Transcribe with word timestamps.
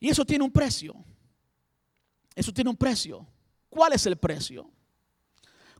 Y 0.00 0.08
eso 0.08 0.24
tiene 0.24 0.44
un 0.44 0.50
precio. 0.50 0.94
Eso 2.34 2.52
tiene 2.52 2.70
un 2.70 2.76
precio. 2.76 3.26
¿Cuál 3.68 3.92
es 3.92 4.06
el 4.06 4.16
precio? 4.16 4.70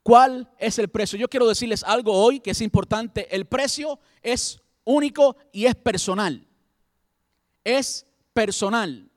¿Cuál 0.03 0.51
es 0.59 0.79
el 0.79 0.89
precio? 0.89 1.19
Yo 1.19 1.29
quiero 1.29 1.49
decirles 1.49 1.83
algo 1.83 2.13
hoy 2.13 2.41
que 2.41 2.51
es 2.51 2.61
importante. 2.61 3.35
El 3.35 3.47
precio 3.47 3.99
es 4.23 4.61
único 4.85 5.37
y 5.53 5.67
es 5.67 5.75
personal. 5.75 6.47
Es 7.65 8.07
personal. 8.33 9.11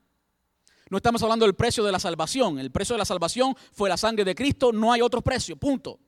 No 0.90 0.98
estamos 0.98 1.22
hablando 1.22 1.46
del 1.46 1.56
precio 1.56 1.84
de 1.84 1.92
la 1.92 2.00
salvación. 2.00 2.60
El 2.60 2.72
precio 2.72 2.94
de 2.94 3.00
la 3.00 3.06
salvación 3.06 3.56
fue 3.74 3.90
la 3.90 3.98
sangre 3.98 4.24
de 4.24 4.36
Cristo. 4.36 4.72
No 4.72 4.94
hay 4.94 5.02
otro 5.02 5.22
precio. 5.22 5.58
Punto. 5.58 6.00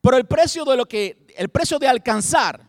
Pero 0.00 0.16
el 0.16 0.26
precio 0.26 0.64
de 0.64 0.76
lo 0.76 0.86
que, 0.86 1.26
el 1.36 1.48
precio 1.48 1.78
de 1.78 1.88
alcanzar, 1.88 2.67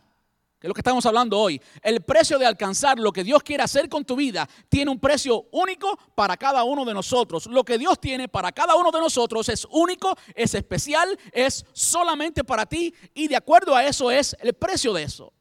que 0.60 0.66
es 0.66 0.68
lo 0.68 0.74
que 0.74 0.82
estamos 0.82 1.06
hablando 1.06 1.38
hoy, 1.38 1.58
el 1.82 2.02
precio 2.02 2.38
de 2.38 2.44
alcanzar 2.44 2.98
lo 2.98 3.12
que 3.12 3.24
Dios 3.24 3.42
quiere 3.42 3.62
hacer 3.62 3.88
con 3.88 4.04
tu 4.04 4.14
vida 4.14 4.46
tiene 4.68 4.90
un 4.90 5.00
precio 5.00 5.46
único 5.52 5.98
para 6.14 6.36
cada 6.36 6.64
uno 6.64 6.84
de 6.84 6.92
nosotros. 6.92 7.46
Lo 7.46 7.64
que 7.64 7.78
Dios 7.78 7.98
tiene 7.98 8.28
para 8.28 8.52
cada 8.52 8.76
uno 8.76 8.90
de 8.90 9.00
nosotros 9.00 9.48
es 9.48 9.66
único, 9.70 10.14
es 10.34 10.54
especial, 10.54 11.18
es 11.32 11.64
solamente 11.72 12.44
para 12.44 12.66
ti 12.66 12.94
y 13.14 13.26
de 13.26 13.36
acuerdo 13.36 13.74
a 13.74 13.86
eso 13.86 14.10
es 14.10 14.36
el 14.38 14.52
precio 14.52 14.92
de 14.92 15.04
eso. 15.04 15.32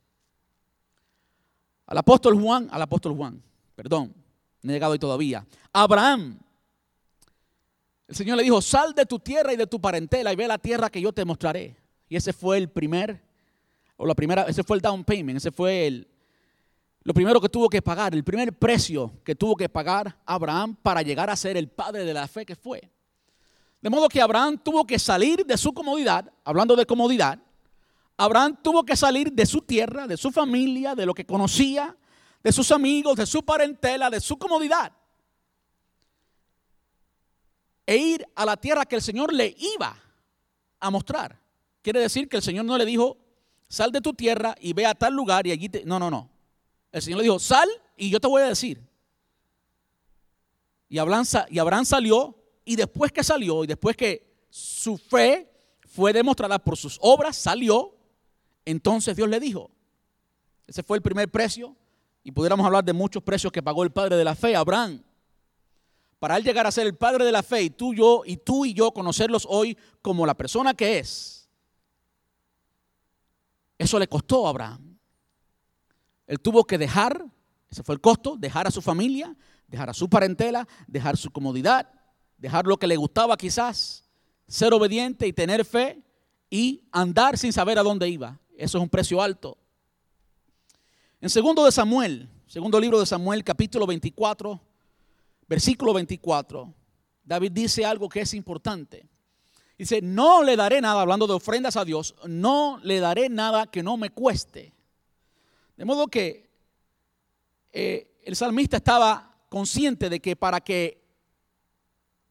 Al 1.86 1.98
apóstol 1.98 2.42
Juan, 2.42 2.70
al 2.72 2.82
apóstol 2.82 3.14
Juan, 3.14 3.44
perdón, 3.76 4.16
no 4.62 4.72
he 4.72 4.74
llegado 4.76 4.94
hoy 4.94 5.00
todavía. 5.00 5.46
Abraham, 5.74 6.40
el 8.08 8.16
Señor 8.16 8.38
le 8.38 8.44
dijo, 8.44 8.62
sal 8.62 8.94
de 8.94 9.06
tu 9.06 9.20
tierra 9.20 9.52
y 9.52 9.58
de 9.58 9.68
tu 9.68 9.82
parentela 9.82 10.32
y 10.32 10.38
ve 10.38 10.48
la 10.48 10.60
tierra 10.60 10.90
que 10.90 11.02
yo 11.02 11.12
te 11.12 11.26
mostraré. 11.26 11.76
Y 12.08 12.16
ese 12.16 12.32
fue 12.32 12.58
el 12.58 12.70
primer, 12.70 13.22
o 14.02 14.06
la 14.06 14.16
primera, 14.16 14.44
ese 14.44 14.64
fue 14.64 14.78
el 14.78 14.82
down 14.82 15.04
payment, 15.04 15.38
ese 15.38 15.52
fue 15.52 15.86
el, 15.86 16.08
lo 17.04 17.14
primero 17.14 17.42
que 17.42 17.50
tuvo 17.50 17.68
que 17.68 17.82
pagar, 17.82 18.14
el 18.16 18.24
primer 18.24 18.58
precio 18.58 19.12
que 19.26 19.36
tuvo 19.36 19.58
que 19.58 19.68
pagar 19.68 20.18
Abraham 20.26 20.78
para 20.82 21.02
llegar 21.02 21.30
a 21.30 21.36
ser 21.36 21.58
el 21.58 21.68
padre 21.68 22.06
de 22.06 22.14
la 22.14 22.26
fe 22.30 22.46
que 22.46 22.56
fue. 22.56 22.90
De 23.82 23.90
modo 23.90 24.08
que 24.08 24.22
Abraham 24.22 24.58
tuvo 24.58 24.88
que 24.88 24.98
salir 24.98 25.46
de 25.46 25.58
su 25.58 25.74
comodidad, 25.74 26.32
hablando 26.46 26.78
de 26.78 26.86
comodidad, 26.86 27.40
Abraham 28.16 28.58
tuvo 28.64 28.86
que 28.86 28.96
salir 28.96 29.34
de 29.34 29.46
su 29.46 29.62
tierra, 29.62 30.08
de 30.08 30.16
su 30.16 30.32
familia, 30.32 30.96
de 30.96 31.06
lo 31.06 31.14
que 31.14 31.26
conocía, 31.26 31.98
de 32.42 32.54
sus 32.54 32.72
amigos, 32.72 33.18
de 33.18 33.26
su 33.26 33.44
parentela, 33.44 34.10
de 34.10 34.22
su 34.22 34.38
comodidad. 34.38 34.94
E 37.86 37.98
ir 37.98 38.26
a 38.34 38.46
la 38.46 38.56
tierra 38.56 38.86
que 38.86 38.96
el 38.96 39.02
Señor 39.02 39.34
le 39.34 39.54
iba 39.76 39.94
a 40.80 40.90
mostrar. 40.90 41.38
Quiere 41.82 42.00
decir 42.00 42.30
que 42.30 42.38
el 42.38 42.44
Señor 42.44 42.64
no 42.64 42.78
le 42.78 42.86
dijo, 42.86 43.18
sal 43.70 43.92
de 43.92 44.02
tu 44.02 44.14
tierra 44.14 44.56
y 44.60 44.74
ve 44.74 44.86
a 44.86 44.96
tal 44.96 45.14
lugar 45.14 45.48
y 45.48 45.52
allí 45.52 45.70
te... 45.70 45.86
No, 45.86 46.00
no, 46.00 46.10
no. 46.10 46.30
El 46.92 47.02
Señor 47.02 47.20
le 47.20 47.24
dijo, 47.24 47.40
sal 47.40 47.70
y 47.96 48.10
yo 48.10 48.20
te 48.20 48.28
voy 48.28 48.42
a 48.42 48.48
decir. 48.48 48.82
Y 50.90 50.98
Abraham, 50.98 51.26
y 51.50 51.86
salió 51.86 52.36
y 52.66 52.76
después 52.76 53.12
que 53.12 53.24
salió 53.24 53.64
y 53.64 53.68
después 53.68 53.96
que 53.96 54.28
su 54.50 54.98
fe 54.98 55.50
fue 55.88 56.12
demostrada 56.12 56.58
por 56.58 56.76
sus 56.76 56.98
obras, 57.02 57.38
salió, 57.38 57.96
entonces 58.66 59.16
Dios 59.16 59.30
le 59.30 59.40
dijo, 59.40 59.70
ese 60.66 60.82
fue 60.82 60.98
el 60.98 61.04
primer 61.04 61.30
precio 61.30 61.76
y 62.24 62.32
pudiéramos 62.32 62.66
hablar 62.66 62.84
de 62.84 62.94
muchos 62.94 63.22
precios 63.22 63.54
que 63.54 63.62
pagó 63.62 63.84
el 63.84 63.92
padre 63.92 64.16
de 64.16 64.24
la 64.24 64.36
fe, 64.36 64.56
Abraham. 64.56 65.04
Para 66.18 66.38
él 66.38 66.44
llegar 66.44 66.66
a 66.68 66.72
ser 66.72 66.88
el 66.88 66.96
padre 66.96 67.24
de 67.24 67.32
la 67.32 67.44
fe 67.44 67.62
y 67.62 67.70
tú, 67.70 67.94
yo, 67.94 68.24
y 68.26 68.38
tú 68.38 68.66
y 68.66 68.74
yo 68.74 68.92
conocerlos 68.92 69.48
hoy 69.50 69.78
como 70.02 70.26
la 70.26 70.36
persona 70.36 70.74
que 70.74 71.00
es. 71.00 71.39
Eso 73.80 73.98
le 73.98 74.08
costó 74.08 74.46
a 74.46 74.50
Abraham. 74.50 75.00
Él 76.28 76.40
tuvo 76.40 76.66
que 76.66 76.78
dejar, 76.78 77.26
ese 77.72 77.82
fue 77.82 77.96
el 77.96 78.02
costo, 78.02 78.36
dejar 78.38 78.68
a 78.68 78.72
su 78.72 78.82
familia, 78.82 79.36
dejar 79.68 79.90
a 79.90 79.94
su 79.94 80.10
parentela, 80.10 80.68
dejar 80.86 81.18
su 81.18 81.32
comodidad, 81.32 81.90
dejar 82.38 82.68
lo 82.68 82.78
que 82.78 82.88
le 82.88 82.98
gustaba 82.98 83.38
quizás, 83.38 84.04
ser 84.48 84.74
obediente 84.74 85.26
y 85.26 85.34
tener 85.34 85.66
fe 85.66 86.04
y 86.50 86.84
andar 86.92 87.38
sin 87.38 87.54
saber 87.54 87.80
a 87.80 87.84
dónde 87.84 88.10
iba. 88.10 88.40
Eso 88.58 88.78
es 88.78 88.84
un 88.84 88.90
precio 88.90 89.22
alto. 89.22 89.58
En 91.22 91.30
segundo 91.30 91.64
de 91.64 91.72
Samuel, 91.72 92.30
segundo 92.48 92.80
libro 92.80 93.00
de 93.00 93.06
Samuel, 93.06 93.44
capítulo 93.44 93.88
24, 93.88 94.60
versículo 95.48 95.94
24, 95.94 96.74
David 97.24 97.52
dice 97.54 97.86
algo 97.86 98.10
que 98.10 98.22
es 98.22 98.34
importante. 98.34 99.09
Dice, 99.80 100.02
no 100.02 100.44
le 100.44 100.58
daré 100.58 100.82
nada, 100.82 101.00
hablando 101.00 101.26
de 101.26 101.32
ofrendas 101.32 101.78
a 101.78 101.86
Dios, 101.86 102.14
no 102.28 102.82
le 102.84 103.00
daré 103.00 103.30
nada 103.30 103.66
que 103.66 103.82
no 103.82 103.96
me 103.96 104.10
cueste. 104.10 104.74
De 105.78 105.86
modo 105.86 106.10
que 106.10 106.50
eh, 107.72 108.20
el 108.26 108.36
salmista 108.36 108.76
estaba 108.76 109.38
consciente 109.48 110.10
de 110.10 110.20
que 110.20 110.36
para 110.36 110.60
que 110.60 111.02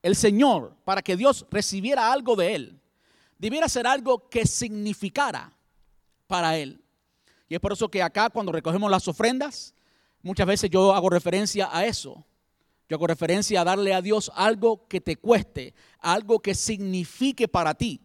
el 0.02 0.14
Señor, 0.14 0.76
para 0.84 1.00
que 1.00 1.16
Dios 1.16 1.46
recibiera 1.50 2.12
algo 2.12 2.36
de 2.36 2.54
él, 2.54 2.80
debiera 3.38 3.66
ser 3.70 3.86
algo 3.86 4.28
que 4.28 4.46
significara 4.46 5.50
para 6.26 6.58
él. 6.58 6.84
Y 7.48 7.54
es 7.54 7.60
por 7.60 7.72
eso 7.72 7.90
que 7.90 8.02
acá 8.02 8.28
cuando 8.28 8.52
recogemos 8.52 8.90
las 8.90 9.08
ofrendas, 9.08 9.74
muchas 10.20 10.46
veces 10.46 10.68
yo 10.68 10.92
hago 10.92 11.08
referencia 11.08 11.70
a 11.72 11.86
eso. 11.86 12.26
Yo 12.88 12.96
hago 12.96 13.06
referencia 13.06 13.60
a 13.60 13.64
darle 13.64 13.92
a 13.92 14.00
Dios 14.00 14.30
algo 14.34 14.86
que 14.88 15.00
te 15.00 15.16
cueste, 15.16 15.74
algo 15.98 16.40
que 16.40 16.54
signifique 16.54 17.48
para 17.48 17.74
ti. 17.74 18.00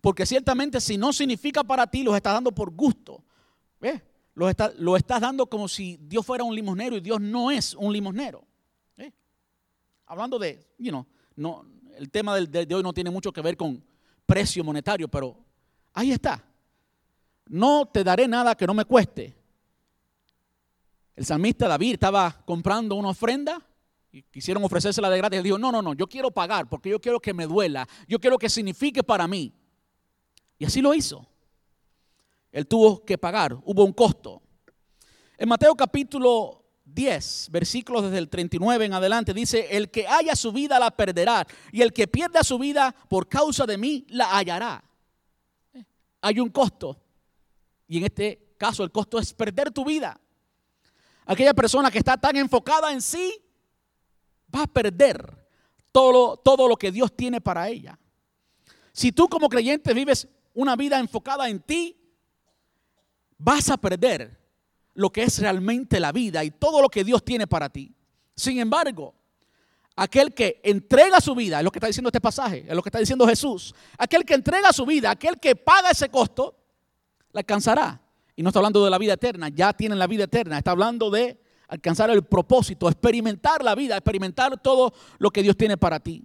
Porque 0.00 0.26
ciertamente 0.26 0.80
si 0.80 0.96
no 0.96 1.12
significa 1.12 1.64
para 1.64 1.86
ti, 1.86 2.02
los 2.02 2.14
estás 2.14 2.34
dando 2.34 2.52
por 2.52 2.70
gusto. 2.70 3.24
¿Ves? 3.80 4.02
Lo, 4.34 4.50
lo 4.78 4.96
estás 4.96 5.20
dando 5.20 5.46
como 5.46 5.68
si 5.68 5.98
Dios 6.02 6.24
fuera 6.24 6.44
un 6.44 6.54
limosnero 6.54 6.96
y 6.96 7.00
Dios 7.00 7.20
no 7.20 7.50
es 7.50 7.74
un 7.74 7.92
limosnero. 7.92 8.46
Hablando 10.06 10.40
de, 10.40 10.66
you 10.76 10.90
know, 10.90 11.06
no, 11.36 11.64
el 11.96 12.10
tema 12.10 12.34
de 12.36 12.74
hoy 12.74 12.82
no 12.82 12.92
tiene 12.92 13.10
mucho 13.10 13.32
que 13.32 13.40
ver 13.40 13.56
con 13.56 13.80
precio 14.26 14.64
monetario, 14.64 15.06
pero 15.06 15.36
ahí 15.92 16.10
está 16.10 16.44
no 17.50 17.86
te 17.86 18.04
daré 18.04 18.28
nada 18.28 18.54
que 18.54 18.66
no 18.66 18.72
me 18.72 18.84
cueste. 18.84 19.36
El 21.16 21.26
salmista 21.26 21.68
David 21.68 21.94
estaba 21.94 22.40
comprando 22.46 22.94
una 22.94 23.08
ofrenda 23.08 23.60
y 24.12 24.22
quisieron 24.22 24.64
ofrecérsela 24.64 25.08
de 25.10 25.18
gratis. 25.18 25.38
Él 25.38 25.44
dijo, 25.44 25.58
no, 25.58 25.70
no, 25.70 25.82
no, 25.82 25.94
yo 25.94 26.06
quiero 26.06 26.30
pagar 26.30 26.68
porque 26.68 26.90
yo 26.90 27.00
quiero 27.00 27.20
que 27.20 27.32
me 27.34 27.46
duela, 27.46 27.86
yo 28.08 28.18
quiero 28.18 28.38
que 28.38 28.48
signifique 28.48 29.02
para 29.02 29.26
mí. 29.28 29.52
Y 30.58 30.64
así 30.64 30.80
lo 30.80 30.94
hizo. 30.94 31.26
Él 32.52 32.66
tuvo 32.66 33.04
que 33.04 33.16
pagar, 33.16 33.56
hubo 33.64 33.84
un 33.84 33.92
costo. 33.92 34.42
En 35.38 35.48
Mateo 35.48 35.74
capítulo 35.74 36.64
10, 36.84 37.48
versículos 37.50 38.04
desde 38.04 38.18
el 38.18 38.28
39 38.28 38.84
en 38.84 38.92
adelante, 38.92 39.32
dice, 39.32 39.68
el 39.70 39.90
que 39.90 40.06
haya 40.06 40.34
su 40.34 40.52
vida 40.52 40.78
la 40.78 40.90
perderá, 40.90 41.46
y 41.72 41.82
el 41.82 41.92
que 41.92 42.08
pierda 42.08 42.42
su 42.42 42.58
vida 42.58 42.94
por 43.08 43.28
causa 43.28 43.64
de 43.66 43.78
mí 43.78 44.04
la 44.08 44.36
hallará. 44.36 44.84
Hay 46.20 46.40
un 46.40 46.50
costo. 46.50 47.00
Y 47.86 47.98
en 47.98 48.04
este 48.04 48.54
caso 48.58 48.82
el 48.84 48.90
costo 48.90 49.18
es 49.18 49.32
perder 49.32 49.70
tu 49.70 49.84
vida. 49.84 50.20
Aquella 51.24 51.54
persona 51.54 51.90
que 51.90 51.98
está 51.98 52.16
tan 52.16 52.36
enfocada 52.36 52.92
en 52.92 53.00
sí 53.00 53.40
va 54.54 54.62
a 54.62 54.66
perder 54.66 55.46
todo, 55.92 56.36
todo 56.36 56.68
lo 56.68 56.76
que 56.76 56.92
Dios 56.92 57.14
tiene 57.16 57.40
para 57.40 57.68
ella. 57.68 57.98
Si 58.92 59.12
tú 59.12 59.28
como 59.28 59.48
creyente 59.48 59.94
vives 59.94 60.28
una 60.54 60.76
vida 60.76 60.98
enfocada 60.98 61.48
en 61.48 61.60
ti, 61.60 61.96
vas 63.38 63.70
a 63.70 63.76
perder 63.76 64.38
lo 64.94 65.10
que 65.10 65.22
es 65.22 65.38
realmente 65.38 66.00
la 66.00 66.12
vida 66.12 66.44
y 66.44 66.50
todo 66.50 66.82
lo 66.82 66.88
que 66.88 67.04
Dios 67.04 67.24
tiene 67.24 67.46
para 67.46 67.68
ti. 67.70 67.94
Sin 68.36 68.58
embargo, 68.58 69.14
aquel 69.96 70.34
que 70.34 70.60
entrega 70.64 71.20
su 71.20 71.34
vida, 71.34 71.58
es 71.58 71.64
lo 71.64 71.70
que 71.70 71.78
está 71.78 71.86
diciendo 71.86 72.08
este 72.08 72.20
pasaje, 72.20 72.64
es 72.68 72.74
lo 72.74 72.82
que 72.82 72.88
está 72.88 72.98
diciendo 72.98 73.26
Jesús, 73.26 73.74
aquel 73.98 74.24
que 74.24 74.34
entrega 74.34 74.72
su 74.72 74.84
vida, 74.84 75.10
aquel 75.10 75.38
que 75.38 75.56
paga 75.56 75.90
ese 75.90 76.08
costo, 76.08 76.56
la 77.32 77.40
alcanzará. 77.40 78.00
Y 78.36 78.42
no 78.42 78.48
está 78.48 78.58
hablando 78.58 78.84
de 78.84 78.90
la 78.90 78.98
vida 78.98 79.14
eterna, 79.14 79.48
ya 79.48 79.72
tienen 79.72 79.98
la 79.98 80.06
vida 80.06 80.24
eterna, 80.24 80.58
está 80.58 80.70
hablando 80.70 81.10
de 81.10 81.40
alcanzar 81.70 82.10
el 82.10 82.24
propósito, 82.24 82.88
experimentar 82.88 83.62
la 83.62 83.76
vida, 83.76 83.96
experimentar 83.96 84.60
todo 84.60 84.92
lo 85.18 85.30
que 85.30 85.40
Dios 85.40 85.56
tiene 85.56 85.76
para 85.76 86.00
ti. 86.00 86.24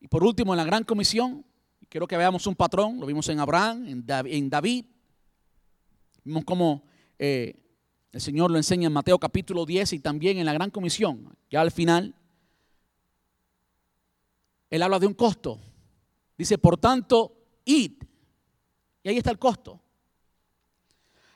Y 0.00 0.08
por 0.08 0.24
último, 0.24 0.54
en 0.54 0.56
la 0.56 0.64
gran 0.64 0.82
comisión, 0.82 1.44
quiero 1.90 2.06
que 2.08 2.16
veamos 2.16 2.46
un 2.46 2.56
patrón, 2.56 2.98
lo 2.98 3.06
vimos 3.06 3.28
en 3.28 3.38
Abraham, 3.38 3.84
en 3.86 4.48
David, 4.48 4.86
vimos 6.24 6.42
cómo 6.46 6.84
eh, 7.18 7.54
el 8.12 8.20
Señor 8.22 8.50
lo 8.50 8.56
enseña 8.56 8.86
en 8.86 8.94
Mateo 8.94 9.18
capítulo 9.18 9.66
10 9.66 9.92
y 9.92 9.98
también 9.98 10.38
en 10.38 10.46
la 10.46 10.54
gran 10.54 10.70
comisión, 10.70 11.36
ya 11.50 11.60
al 11.60 11.70
final, 11.70 12.14
Él 14.70 14.82
habla 14.82 14.98
de 14.98 15.06
un 15.06 15.14
costo. 15.14 15.60
Dice, 16.38 16.56
por 16.56 16.78
tanto, 16.78 17.36
id 17.66 17.92
y 19.02 19.08
ahí 19.10 19.18
está 19.18 19.30
el 19.30 19.38
costo. 19.38 19.78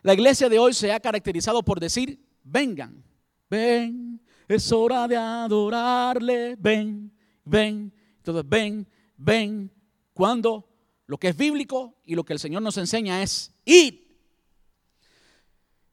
La 0.01 0.15
iglesia 0.15 0.49
de 0.49 0.59
hoy 0.59 0.73
se 0.73 0.91
ha 0.91 1.01
caracterizado 1.01 1.63
por 1.63 1.81
decir, 1.81 2.26
vengan, 2.47 3.05
ven, 3.51 4.21
es 4.49 4.71
hora 4.73 5.09
de 5.09 5.17
adorarle, 5.17 6.57
ven, 6.59 7.13
ven. 7.45 7.93
Entonces, 8.19 8.49
ven, 8.49 8.87
ven, 9.17 9.71
cuando 10.13 10.69
lo 11.07 11.19
que 11.19 11.29
es 11.29 11.37
bíblico 11.37 12.01
y 12.05 12.15
lo 12.15 12.25
que 12.25 12.33
el 12.33 12.39
Señor 12.39 12.63
nos 12.63 12.77
enseña 12.79 13.23
es 13.23 13.53
ir. 13.65 14.07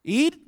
Ir 0.03 0.43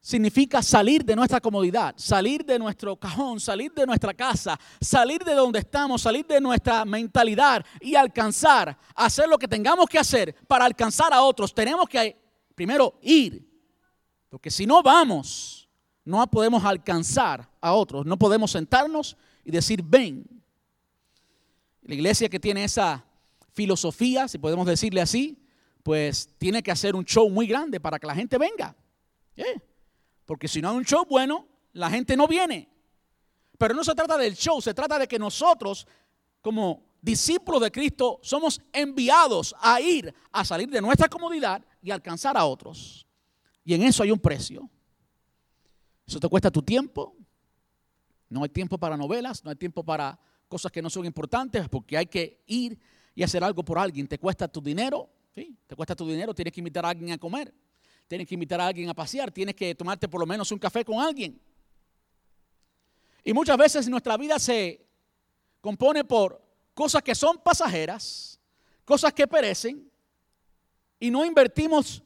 significa 0.00 0.62
salir 0.62 1.04
de 1.04 1.14
nuestra 1.14 1.40
comodidad, 1.40 1.94
salir 1.96 2.44
de 2.44 2.58
nuestro 2.58 2.96
cajón, 2.96 3.38
salir 3.38 3.72
de 3.72 3.86
nuestra 3.86 4.14
casa, 4.14 4.58
salir 4.80 5.22
de 5.22 5.34
donde 5.34 5.58
estamos, 5.58 6.00
salir 6.00 6.26
de 6.26 6.40
nuestra 6.40 6.84
mentalidad 6.84 7.64
y 7.80 7.94
alcanzar, 7.94 8.78
hacer 8.94 9.28
lo 9.28 9.38
que 9.38 9.46
tengamos 9.46 9.86
que 9.86 9.98
hacer 9.98 10.34
para 10.46 10.64
alcanzar 10.64 11.12
a 11.12 11.22
otros. 11.22 11.52
Tenemos 11.52 11.88
que 11.88 12.16
primero 12.54 12.98
ir, 13.02 13.49
porque 14.30 14.50
si 14.50 14.64
no 14.64 14.82
vamos, 14.82 15.68
no 16.04 16.24
podemos 16.30 16.64
alcanzar 16.64 17.50
a 17.60 17.72
otros, 17.72 18.06
no 18.06 18.16
podemos 18.16 18.52
sentarnos 18.52 19.16
y 19.44 19.50
decir, 19.50 19.82
ven. 19.82 20.24
La 21.82 21.94
iglesia 21.94 22.28
que 22.28 22.38
tiene 22.38 22.64
esa 22.64 23.04
filosofía, 23.52 24.28
si 24.28 24.38
podemos 24.38 24.66
decirle 24.66 25.00
así, 25.00 25.42
pues 25.82 26.28
tiene 26.38 26.62
que 26.62 26.70
hacer 26.70 26.94
un 26.94 27.04
show 27.04 27.28
muy 27.28 27.48
grande 27.48 27.80
para 27.80 27.98
que 27.98 28.06
la 28.06 28.14
gente 28.14 28.38
venga. 28.38 28.76
¿Eh? 29.36 29.60
Porque 30.24 30.46
si 30.46 30.62
no 30.62 30.70
hay 30.70 30.76
un 30.76 30.84
show 30.84 31.04
bueno, 31.08 31.48
la 31.72 31.90
gente 31.90 32.16
no 32.16 32.28
viene. 32.28 32.68
Pero 33.58 33.74
no 33.74 33.82
se 33.82 33.94
trata 33.94 34.16
del 34.16 34.36
show, 34.36 34.62
se 34.62 34.72
trata 34.72 34.96
de 34.96 35.08
que 35.08 35.18
nosotros, 35.18 35.86
como 36.40 36.84
discípulos 37.02 37.62
de 37.62 37.72
Cristo, 37.72 38.20
somos 38.22 38.60
enviados 38.72 39.56
a 39.60 39.80
ir, 39.80 40.14
a 40.30 40.44
salir 40.44 40.70
de 40.70 40.80
nuestra 40.80 41.08
comodidad 41.08 41.64
y 41.82 41.90
alcanzar 41.90 42.36
a 42.36 42.44
otros. 42.44 43.06
Y 43.64 43.74
en 43.74 43.82
eso 43.82 44.02
hay 44.02 44.10
un 44.10 44.18
precio. 44.18 44.68
Eso 46.06 46.18
te 46.18 46.28
cuesta 46.28 46.50
tu 46.50 46.62
tiempo. 46.62 47.16
No 48.28 48.42
hay 48.42 48.48
tiempo 48.48 48.78
para 48.78 48.96
novelas, 48.96 49.44
no 49.44 49.50
hay 49.50 49.56
tiempo 49.56 49.84
para 49.84 50.18
cosas 50.48 50.70
que 50.72 50.82
no 50.82 50.90
son 50.90 51.04
importantes, 51.04 51.68
porque 51.68 51.96
hay 51.96 52.06
que 52.06 52.42
ir 52.46 52.78
y 53.14 53.22
hacer 53.22 53.42
algo 53.42 53.64
por 53.64 53.78
alguien. 53.78 54.06
Te 54.06 54.18
cuesta 54.18 54.48
tu 54.48 54.60
dinero, 54.60 55.10
¿sí? 55.34 55.56
Te 55.66 55.76
cuesta 55.76 55.94
tu 55.94 56.08
dinero, 56.08 56.34
tienes 56.34 56.52
que 56.52 56.60
invitar 56.60 56.84
a 56.86 56.90
alguien 56.90 57.12
a 57.12 57.18
comer 57.18 57.52
tienes 58.10 58.26
que 58.26 58.34
invitar 58.34 58.60
a 58.60 58.66
alguien 58.66 58.88
a 58.88 58.94
pasear, 58.94 59.30
tienes 59.30 59.54
que 59.54 59.72
tomarte 59.72 60.08
por 60.08 60.18
lo 60.18 60.26
menos 60.26 60.50
un 60.50 60.58
café 60.58 60.84
con 60.84 60.98
alguien. 60.98 61.40
Y 63.22 63.32
muchas 63.32 63.56
veces 63.56 63.88
nuestra 63.88 64.16
vida 64.16 64.36
se 64.40 64.84
compone 65.60 66.02
por 66.04 66.44
cosas 66.74 67.04
que 67.04 67.14
son 67.14 67.38
pasajeras, 67.38 68.40
cosas 68.84 69.12
que 69.12 69.28
perecen, 69.28 69.88
y 70.98 71.08
no 71.08 71.24
invertimos 71.24 72.02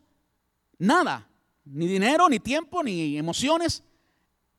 nada, 0.76 1.26
ni 1.64 1.86
dinero, 1.86 2.28
ni 2.28 2.38
tiempo, 2.40 2.82
ni 2.82 3.16
emociones 3.16 3.82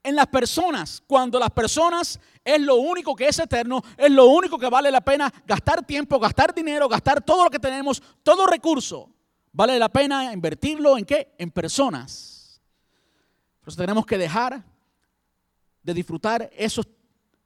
en 0.06 0.16
las 0.16 0.28
personas, 0.28 1.02
cuando 1.08 1.40
las 1.40 1.50
personas 1.50 2.20
es 2.44 2.62
lo 2.62 2.76
único 2.76 3.16
que 3.16 3.28
es 3.28 3.40
eterno, 3.40 3.82
es 3.98 4.12
lo 4.12 4.28
único 4.28 4.60
que 4.60 4.70
vale 4.70 4.92
la 4.92 5.02
pena 5.02 5.34
gastar 5.48 5.84
tiempo, 5.84 6.20
gastar 6.20 6.54
dinero, 6.54 6.88
gastar 6.88 7.24
todo 7.24 7.46
lo 7.46 7.50
que 7.50 7.58
tenemos, 7.58 8.02
todo 8.22 8.46
recurso. 8.46 9.10
Vale 9.52 9.80
la 9.80 9.90
pena 9.90 10.32
invertirlo 10.32 10.96
en 10.98 11.06
qué? 11.06 11.34
En 11.40 11.50
personas. 11.50 12.62
Entonces 13.60 13.78
tenemos 13.78 14.06
que 14.06 14.20
dejar 14.20 14.64
de 15.82 15.94
disfrutar 15.94 16.52
esos, 16.56 16.88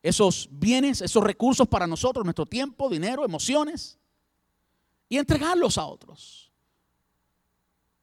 esos 0.04 0.50
bienes, 0.52 1.02
esos 1.02 1.24
recursos 1.24 1.66
para 1.66 1.88
nosotros, 1.88 2.26
nuestro 2.26 2.46
tiempo, 2.46 2.90
dinero, 2.90 3.24
emociones, 3.24 3.98
y 5.08 5.18
entregarlos 5.18 5.78
a 5.78 5.86
otros. 5.86 6.52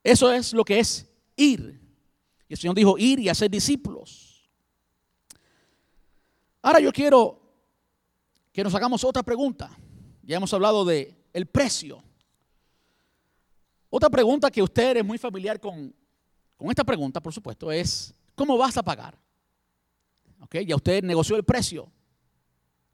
Eso 0.02 0.32
es 0.32 0.54
lo 0.54 0.64
que 0.64 0.78
es 0.80 1.06
ir. 1.36 1.80
Y 2.48 2.54
el 2.54 2.58
Señor 2.58 2.76
dijo 2.76 2.96
ir 2.98 3.18
y 3.20 3.28
hacer 3.28 3.50
discípulos. 3.50 4.48
Ahora 6.62 6.80
yo 6.80 6.92
quiero 6.92 7.40
que 8.52 8.64
nos 8.64 8.74
hagamos 8.74 9.04
otra 9.04 9.22
pregunta. 9.22 9.70
Ya 10.22 10.36
hemos 10.36 10.52
hablado 10.52 10.84
de 10.84 11.16
el 11.32 11.46
precio. 11.46 12.02
Otra 13.90 14.10
pregunta 14.10 14.50
que 14.50 14.62
usted 14.62 14.96
es 14.96 15.04
muy 15.04 15.18
familiar 15.18 15.60
con, 15.60 15.94
esta 16.70 16.84
pregunta, 16.84 17.20
por 17.20 17.32
supuesto, 17.32 17.70
es 17.70 18.12
¿cómo 18.34 18.56
vas 18.56 18.76
a 18.76 18.82
pagar? 18.82 19.16
Ya 20.66 20.76
usted 20.76 21.02
negoció 21.04 21.36
el 21.36 21.44
precio. 21.44 21.90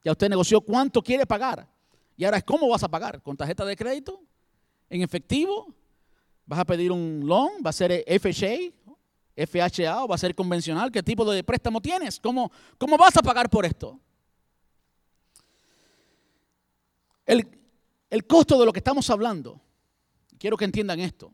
Ya 0.05 0.12
usted 0.12 0.29
negoció 0.29 0.61
cuánto 0.61 1.03
quiere 1.03 1.27
pagar. 1.27 1.69
Y 2.17 2.25
ahora 2.25 2.39
es 2.39 2.44
cómo 2.44 2.69
vas 2.69 2.83
a 2.83 2.89
pagar. 2.89 3.23
¿Con 3.23 3.37
tarjeta 3.37 3.65
de 3.65 3.77
crédito? 3.77 4.21
¿En 4.91 5.03
efectivo? 5.03 5.75
¿Vas 6.52 6.58
a 6.58 6.66
pedir 6.66 6.93
un 6.93 7.22
loan? 7.25 7.62
¿Va 7.64 7.70
a 7.70 7.72
ser 7.72 8.04
FHA? 8.06 8.75
¿FHA 9.34 10.04
o 10.04 10.08
va 10.08 10.16
a 10.16 10.19
ser 10.19 10.34
convencional? 10.34 10.93
¿Qué 10.93 11.02
tipo 11.02 11.25
de 11.25 11.43
préstamo 11.43 11.81
tienes? 11.81 12.20
¿Cómo, 12.20 12.52
cómo 12.76 12.99
vas 12.99 13.16
a 13.16 13.22
pagar 13.22 13.49
por 13.49 13.64
esto? 13.64 13.99
El, 17.25 17.49
el 18.10 18.26
costo 18.26 18.60
de 18.60 18.66
lo 18.66 18.72
que 18.75 18.81
estamos 18.81 19.08
hablando 19.08 19.62
quiero 20.38 20.58
que 20.58 20.66
entiendan 20.66 21.00
esto. 21.00 21.32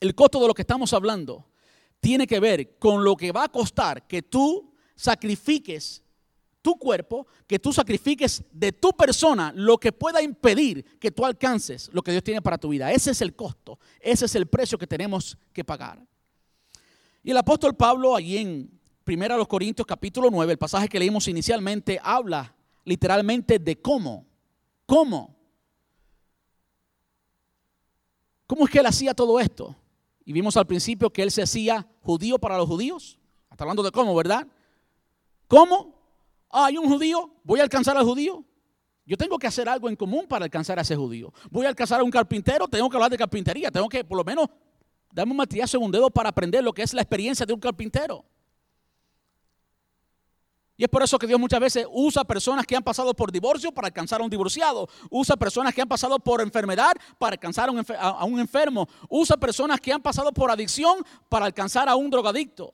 El 0.00 0.14
costo 0.14 0.40
de 0.40 0.48
lo 0.48 0.54
que 0.54 0.62
estamos 0.62 0.94
hablando 0.94 1.50
tiene 2.00 2.26
que 2.26 2.40
ver 2.40 2.78
con 2.78 3.04
lo 3.04 3.16
que 3.16 3.32
va 3.32 3.44
a 3.44 3.52
costar 3.52 4.06
que 4.06 4.22
tú 4.22 4.72
sacrifiques 4.96 6.02
tu 6.62 6.76
cuerpo, 6.76 7.26
que 7.46 7.58
tú 7.58 7.72
sacrifiques 7.72 8.42
de 8.52 8.72
tu 8.72 8.92
persona 8.92 9.52
lo 9.54 9.78
que 9.78 9.92
pueda 9.92 10.22
impedir 10.22 10.84
que 10.98 11.10
tú 11.10 11.24
alcances 11.24 11.90
lo 11.92 12.02
que 12.02 12.10
Dios 12.12 12.22
tiene 12.22 12.42
para 12.42 12.58
tu 12.58 12.68
vida. 12.68 12.92
Ese 12.92 13.10
es 13.12 13.20
el 13.22 13.34
costo, 13.34 13.78
ese 14.00 14.26
es 14.26 14.34
el 14.34 14.46
precio 14.46 14.78
que 14.78 14.86
tenemos 14.86 15.36
que 15.52 15.64
pagar. 15.64 16.02
Y 17.22 17.30
el 17.30 17.36
apóstol 17.36 17.74
Pablo 17.74 18.14
allí 18.14 18.38
en 18.38 18.80
1 19.06 19.48
Corintios 19.48 19.86
capítulo 19.86 20.28
9, 20.30 20.52
el 20.52 20.58
pasaje 20.58 20.88
que 20.88 20.98
leímos 20.98 21.28
inicialmente, 21.28 21.98
habla 22.02 22.54
literalmente 22.84 23.58
de 23.58 23.80
cómo, 23.80 24.26
cómo 24.86 25.40
¿Cómo 28.50 28.64
es 28.64 28.70
que 28.72 28.80
él 28.80 28.86
hacía 28.86 29.14
todo 29.14 29.38
esto? 29.38 29.76
Y 30.24 30.32
vimos 30.32 30.56
al 30.56 30.66
principio 30.66 31.08
que 31.12 31.22
él 31.22 31.30
se 31.30 31.40
hacía 31.40 31.86
judío 32.02 32.36
para 32.36 32.56
los 32.56 32.66
judíos. 32.66 33.16
Está 33.48 33.62
hablando 33.62 33.84
de 33.84 33.92
cómo, 33.92 34.12
¿verdad? 34.12 34.44
¿Cómo? 35.46 35.94
Ah, 36.50 36.66
hay 36.66 36.76
un 36.76 36.88
judío, 36.88 37.32
voy 37.44 37.60
a 37.60 37.62
alcanzar 37.62 37.96
al 37.96 38.04
judío. 38.04 38.44
Yo 39.06 39.16
tengo 39.16 39.38
que 39.38 39.46
hacer 39.46 39.68
algo 39.68 39.88
en 39.88 39.96
común 39.96 40.26
para 40.28 40.44
alcanzar 40.44 40.78
a 40.78 40.82
ese 40.82 40.96
judío. 40.96 41.32
Voy 41.50 41.66
a 41.66 41.68
alcanzar 41.68 42.00
a 42.00 42.04
un 42.04 42.10
carpintero, 42.10 42.68
tengo 42.68 42.88
que 42.88 42.96
hablar 42.96 43.10
de 43.10 43.18
carpintería. 43.18 43.70
Tengo 43.70 43.88
que, 43.88 44.04
por 44.04 44.18
lo 44.18 44.24
menos, 44.24 44.46
darme 45.12 45.32
un 45.32 45.38
martillazo 45.38 45.78
en 45.78 45.84
un 45.84 45.90
dedo 45.90 46.10
para 46.10 46.28
aprender 46.28 46.62
lo 46.62 46.72
que 46.72 46.82
es 46.82 46.92
la 46.94 47.02
experiencia 47.02 47.46
de 47.46 47.52
un 47.52 47.60
carpintero. 47.60 48.24
Y 50.76 50.84
es 50.84 50.88
por 50.88 51.02
eso 51.02 51.18
que 51.18 51.26
Dios 51.26 51.38
muchas 51.38 51.60
veces 51.60 51.86
usa 51.92 52.24
personas 52.24 52.66
que 52.66 52.74
han 52.74 52.82
pasado 52.82 53.12
por 53.12 53.30
divorcio 53.30 53.70
para 53.70 53.88
alcanzar 53.88 54.20
a 54.20 54.24
un 54.24 54.30
divorciado. 54.30 54.88
Usa 55.10 55.36
personas 55.36 55.74
que 55.74 55.82
han 55.82 55.88
pasado 55.88 56.18
por 56.18 56.40
enfermedad 56.40 56.92
para 57.18 57.34
alcanzar 57.34 57.68
a 57.68 58.24
un 58.24 58.40
enfermo. 58.40 58.88
Usa 59.08 59.36
personas 59.36 59.78
que 59.80 59.92
han 59.92 60.00
pasado 60.00 60.32
por 60.32 60.50
adicción 60.50 61.04
para 61.28 61.44
alcanzar 61.44 61.88
a 61.88 61.96
un 61.96 62.08
drogadicto. 62.08 62.72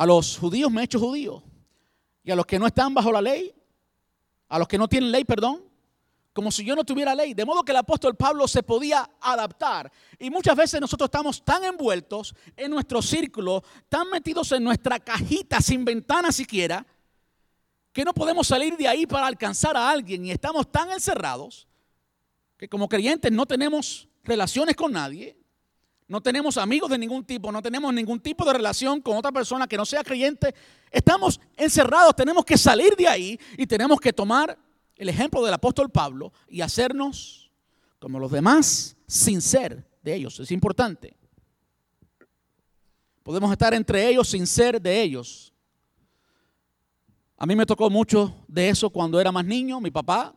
A 0.00 0.06
los 0.06 0.38
judíos 0.38 0.72
me 0.72 0.80
he 0.80 0.84
hecho 0.84 0.98
judío. 0.98 1.42
Y 2.24 2.30
a 2.30 2.34
los 2.34 2.46
que 2.46 2.58
no 2.58 2.66
están 2.66 2.94
bajo 2.94 3.12
la 3.12 3.20
ley, 3.20 3.54
a 4.48 4.58
los 4.58 4.66
que 4.66 4.78
no 4.78 4.88
tienen 4.88 5.12
ley, 5.12 5.26
perdón, 5.26 5.62
como 6.32 6.50
si 6.50 6.64
yo 6.64 6.74
no 6.74 6.84
tuviera 6.84 7.14
ley. 7.14 7.34
De 7.34 7.44
modo 7.44 7.62
que 7.62 7.72
el 7.72 7.76
apóstol 7.76 8.16
Pablo 8.16 8.48
se 8.48 8.62
podía 8.62 9.10
adaptar. 9.20 9.92
Y 10.18 10.30
muchas 10.30 10.56
veces 10.56 10.80
nosotros 10.80 11.08
estamos 11.08 11.44
tan 11.44 11.64
envueltos 11.64 12.34
en 12.56 12.70
nuestro 12.70 13.02
círculo, 13.02 13.62
tan 13.90 14.08
metidos 14.08 14.50
en 14.52 14.64
nuestra 14.64 14.98
cajita 14.98 15.60
sin 15.60 15.84
ventana 15.84 16.32
siquiera, 16.32 16.86
que 17.92 18.02
no 18.02 18.14
podemos 18.14 18.46
salir 18.46 18.78
de 18.78 18.88
ahí 18.88 19.04
para 19.04 19.26
alcanzar 19.26 19.76
a 19.76 19.90
alguien. 19.90 20.24
Y 20.24 20.30
estamos 20.30 20.72
tan 20.72 20.90
encerrados 20.92 21.68
que 22.56 22.70
como 22.70 22.88
creyentes 22.88 23.30
no 23.30 23.44
tenemos 23.44 24.08
relaciones 24.24 24.76
con 24.76 24.92
nadie. 24.92 25.39
No 26.10 26.20
tenemos 26.20 26.56
amigos 26.56 26.90
de 26.90 26.98
ningún 26.98 27.24
tipo, 27.24 27.52
no 27.52 27.62
tenemos 27.62 27.94
ningún 27.94 28.18
tipo 28.18 28.44
de 28.44 28.52
relación 28.52 29.00
con 29.00 29.16
otra 29.16 29.30
persona 29.30 29.68
que 29.68 29.76
no 29.76 29.86
sea 29.86 30.02
creyente. 30.02 30.52
Estamos 30.90 31.40
encerrados, 31.56 32.16
tenemos 32.16 32.44
que 32.44 32.58
salir 32.58 32.96
de 32.96 33.06
ahí 33.06 33.38
y 33.56 33.64
tenemos 33.64 34.00
que 34.00 34.12
tomar 34.12 34.58
el 34.96 35.08
ejemplo 35.08 35.40
del 35.44 35.54
apóstol 35.54 35.88
Pablo 35.88 36.32
y 36.48 36.62
hacernos 36.62 37.52
como 38.00 38.18
los 38.18 38.32
demás 38.32 38.96
sin 39.06 39.40
ser 39.40 39.88
de 40.02 40.16
ellos. 40.16 40.40
Es 40.40 40.50
importante. 40.50 41.16
Podemos 43.22 43.52
estar 43.52 43.72
entre 43.72 44.08
ellos 44.08 44.26
sin 44.26 44.48
ser 44.48 44.82
de 44.82 45.00
ellos. 45.00 45.52
A 47.36 47.46
mí 47.46 47.54
me 47.54 47.66
tocó 47.66 47.88
mucho 47.88 48.34
de 48.48 48.68
eso 48.68 48.90
cuando 48.90 49.20
era 49.20 49.30
más 49.30 49.44
niño. 49.44 49.80
Mi 49.80 49.92
papá, 49.92 50.34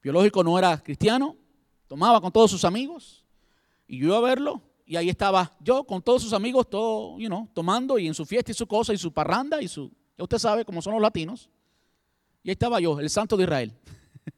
biológico, 0.00 0.44
no 0.44 0.56
era 0.56 0.80
cristiano. 0.80 1.34
Tomaba 1.88 2.20
con 2.20 2.30
todos 2.30 2.48
sus 2.48 2.64
amigos. 2.64 3.24
Y 3.88 3.98
yo 3.98 4.06
iba 4.06 4.18
a 4.18 4.20
verlo. 4.20 4.67
Y 4.88 4.96
ahí 4.96 5.10
estaba 5.10 5.52
yo 5.60 5.84
con 5.84 6.00
todos 6.00 6.22
sus 6.22 6.32
amigos, 6.32 6.70
todo, 6.70 7.18
you 7.18 7.26
know, 7.26 7.46
tomando 7.52 7.98
y 7.98 8.06
en 8.06 8.14
su 8.14 8.24
fiesta 8.24 8.52
y 8.52 8.54
su 8.54 8.66
cosa 8.66 8.94
y 8.94 8.96
su 8.96 9.12
parranda 9.12 9.60
y 9.60 9.68
su... 9.68 9.92
Usted 10.16 10.38
sabe 10.38 10.64
cómo 10.64 10.80
son 10.80 10.94
los 10.94 11.02
latinos. 11.02 11.50
Y 12.42 12.48
ahí 12.48 12.52
estaba 12.52 12.80
yo, 12.80 12.98
el 12.98 13.10
santo 13.10 13.36
de 13.36 13.44
Israel. 13.44 13.74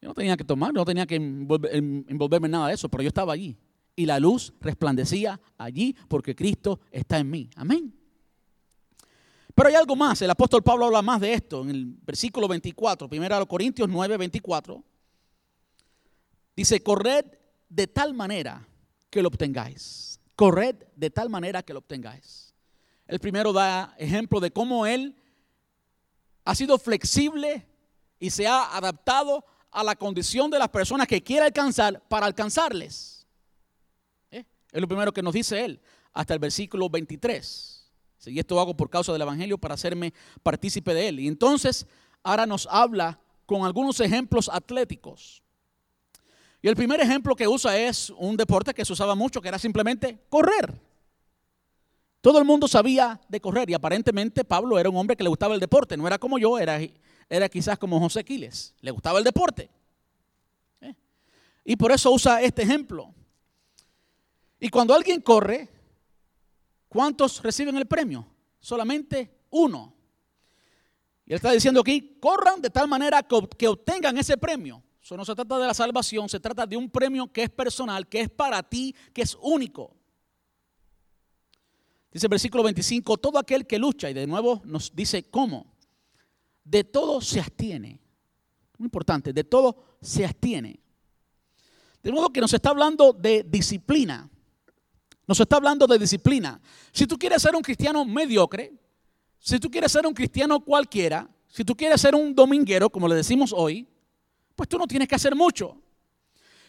Yo 0.00 0.08
no 0.08 0.14
tenía 0.14 0.38
que 0.38 0.44
tomar, 0.44 0.72
no 0.72 0.86
tenía 0.86 1.06
que 1.06 1.16
envolverme 1.16 2.46
en 2.46 2.52
nada 2.52 2.68
de 2.68 2.74
eso, 2.74 2.88
pero 2.88 3.02
yo 3.02 3.08
estaba 3.08 3.32
allí. 3.32 3.56
Y 3.96 4.06
la 4.06 4.18
luz 4.18 4.52
resplandecía 4.60 5.40
allí 5.56 5.94
porque 6.08 6.34
Cristo 6.34 6.80
está 6.90 7.18
en 7.18 7.30
mí. 7.30 7.48
Amén. 7.56 7.94
Pero 9.54 9.68
hay 9.68 9.74
algo 9.74 9.96
más, 9.96 10.20
el 10.20 10.30
apóstol 10.30 10.62
Pablo 10.62 10.86
habla 10.86 11.00
más 11.00 11.20
de 11.20 11.32
esto 11.32 11.62
en 11.62 11.70
el 11.70 11.96
versículo 12.02 12.48
24, 12.48 13.08
primero 13.08 13.36
a 13.36 13.38
los 13.38 13.48
Corintios 13.48 13.88
9, 13.88 14.16
24. 14.16 14.82
Dice, 16.56 16.82
corred 16.82 17.24
de 17.68 17.86
tal 17.86 18.14
manera 18.14 18.66
que 19.10 19.22
lo 19.22 19.28
obtengáis. 19.28 20.20
Corred 20.36 20.76
de 20.96 21.10
tal 21.10 21.30
manera 21.30 21.62
que 21.62 21.72
lo 21.72 21.78
obtengáis. 21.78 22.54
El 23.06 23.20
primero 23.20 23.52
da 23.52 23.94
ejemplo 23.98 24.40
de 24.40 24.50
cómo 24.50 24.86
él 24.86 25.16
ha 26.44 26.54
sido 26.54 26.78
flexible 26.78 27.66
y 28.18 28.30
se 28.30 28.46
ha 28.46 28.76
adaptado 28.76 29.44
a 29.70 29.84
la 29.84 29.96
condición 29.96 30.50
de 30.50 30.58
las 30.58 30.68
personas 30.68 31.06
que 31.06 31.22
quiere 31.22 31.46
alcanzar 31.46 32.00
para 32.08 32.26
alcanzarles. 32.26 33.26
¿Eh? 34.30 34.44
Es 34.72 34.80
lo 34.80 34.88
primero 34.88 35.12
que 35.12 35.22
nos 35.22 35.34
dice 35.34 35.64
él, 35.64 35.80
hasta 36.12 36.34
el 36.34 36.40
versículo 36.40 36.88
23. 36.88 37.74
Y 38.26 38.38
esto 38.38 38.58
hago 38.58 38.76
por 38.76 38.88
causa 38.88 39.12
del 39.12 39.22
Evangelio 39.22 39.58
para 39.58 39.74
hacerme 39.74 40.14
partícipe 40.42 40.94
de 40.94 41.08
él. 41.08 41.20
Y 41.20 41.28
entonces 41.28 41.86
ahora 42.22 42.46
nos 42.46 42.66
habla 42.70 43.20
con 43.46 43.64
algunos 43.64 44.00
ejemplos 44.00 44.48
atléticos. 44.52 45.43
Y 46.64 46.68
el 46.68 46.76
primer 46.76 46.98
ejemplo 46.98 47.36
que 47.36 47.46
usa 47.46 47.76
es 47.76 48.08
un 48.08 48.38
deporte 48.38 48.72
que 48.72 48.86
se 48.86 48.94
usaba 48.94 49.14
mucho, 49.14 49.42
que 49.42 49.48
era 49.48 49.58
simplemente 49.58 50.20
correr. 50.30 50.72
Todo 52.22 52.38
el 52.38 52.46
mundo 52.46 52.66
sabía 52.66 53.20
de 53.28 53.38
correr 53.38 53.68
y 53.68 53.74
aparentemente 53.74 54.44
Pablo 54.44 54.78
era 54.78 54.88
un 54.88 54.96
hombre 54.96 55.14
que 55.14 55.22
le 55.22 55.28
gustaba 55.28 55.52
el 55.52 55.60
deporte, 55.60 55.94
no 55.94 56.06
era 56.06 56.16
como 56.16 56.38
yo, 56.38 56.58
era, 56.58 56.80
era 57.28 57.50
quizás 57.50 57.78
como 57.78 58.00
José 58.00 58.24
Quiles, 58.24 58.72
le 58.80 58.90
gustaba 58.92 59.18
el 59.18 59.24
deporte. 59.24 59.68
¿Eh? 60.80 60.94
Y 61.66 61.76
por 61.76 61.92
eso 61.92 62.10
usa 62.10 62.40
este 62.40 62.62
ejemplo. 62.62 63.12
Y 64.58 64.70
cuando 64.70 64.94
alguien 64.94 65.20
corre, 65.20 65.68
¿cuántos 66.88 67.42
reciben 67.42 67.76
el 67.76 67.84
premio? 67.84 68.26
Solamente 68.58 69.42
uno. 69.50 69.94
Y 71.26 71.32
él 71.32 71.36
está 71.36 71.50
diciendo 71.50 71.82
aquí, 71.82 72.16
corran 72.22 72.62
de 72.62 72.70
tal 72.70 72.88
manera 72.88 73.22
que 73.22 73.68
obtengan 73.68 74.16
ese 74.16 74.38
premio. 74.38 74.82
Eso 75.04 75.18
no 75.18 75.24
se 75.26 75.34
trata 75.34 75.58
de 75.58 75.66
la 75.66 75.74
salvación, 75.74 76.30
se 76.30 76.40
trata 76.40 76.64
de 76.64 76.78
un 76.78 76.88
premio 76.88 77.30
que 77.30 77.42
es 77.42 77.50
personal, 77.50 78.08
que 78.08 78.22
es 78.22 78.30
para 78.30 78.62
ti, 78.62 78.96
que 79.12 79.20
es 79.20 79.36
único. 79.38 79.94
Dice 82.10 82.24
el 82.24 82.30
versículo 82.30 82.62
25, 82.62 83.18
todo 83.18 83.38
aquel 83.38 83.66
que 83.66 83.78
lucha, 83.78 84.08
y 84.08 84.14
de 84.14 84.26
nuevo 84.26 84.62
nos 84.64 84.96
dice 84.96 85.24
cómo, 85.24 85.74
de 86.64 86.84
todo 86.84 87.20
se 87.20 87.38
abstiene. 87.38 88.00
Muy 88.78 88.86
importante, 88.86 89.34
de 89.34 89.44
todo 89.44 89.76
se 90.00 90.24
abstiene. 90.24 90.80
De 92.02 92.10
modo 92.10 92.32
que 92.32 92.40
nos 92.40 92.54
está 92.54 92.70
hablando 92.70 93.12
de 93.12 93.42
disciplina. 93.46 94.30
Nos 95.26 95.38
está 95.38 95.56
hablando 95.56 95.86
de 95.86 95.98
disciplina. 95.98 96.58
Si 96.92 97.06
tú 97.06 97.18
quieres 97.18 97.42
ser 97.42 97.54
un 97.54 97.62
cristiano 97.62 98.06
mediocre, 98.06 98.72
si 99.38 99.58
tú 99.58 99.70
quieres 99.70 99.92
ser 99.92 100.06
un 100.06 100.14
cristiano 100.14 100.64
cualquiera, 100.64 101.28
si 101.46 101.62
tú 101.62 101.76
quieres 101.76 102.00
ser 102.00 102.14
un 102.14 102.34
dominguero, 102.34 102.88
como 102.88 103.06
le 103.06 103.16
decimos 103.16 103.52
hoy, 103.54 103.86
pues 104.54 104.68
tú 104.68 104.78
no 104.78 104.86
tienes 104.86 105.08
que 105.08 105.14
hacer 105.14 105.34
mucho. 105.34 105.76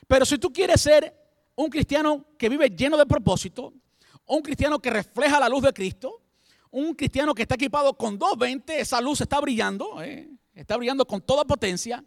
Pero 0.08 0.25
si 0.25 0.38
tú 0.38 0.51
quieres 0.51 0.82
ser 0.82 1.13
un 1.56 1.70
cristiano 1.70 2.25
que 2.38 2.50
vive 2.50 2.70
lleno 2.70 2.98
de 2.98 3.06
propósito, 3.06 3.74
un 4.27 4.42
cristiano 4.42 4.80
que 4.80 4.89
refleja 4.89 5.39
la 5.39 5.50
luz 5.50 5.63
de 5.63 5.74
Cristo, 5.74 6.22
un 6.72 6.94
cristiano 6.94 7.34
que 7.34 7.44
está 7.44 7.56
equipado 7.56 7.94
con 7.96 8.18
220, 8.18 8.80
esa 8.80 9.00
luz 9.00 9.22
está 9.22 9.39
brillando, 9.39 10.01
eh, 10.01 10.30
está 10.54 10.77
brillando 10.77 11.06
con 11.06 11.22
toda 11.22 11.46
potencia. 11.46 12.04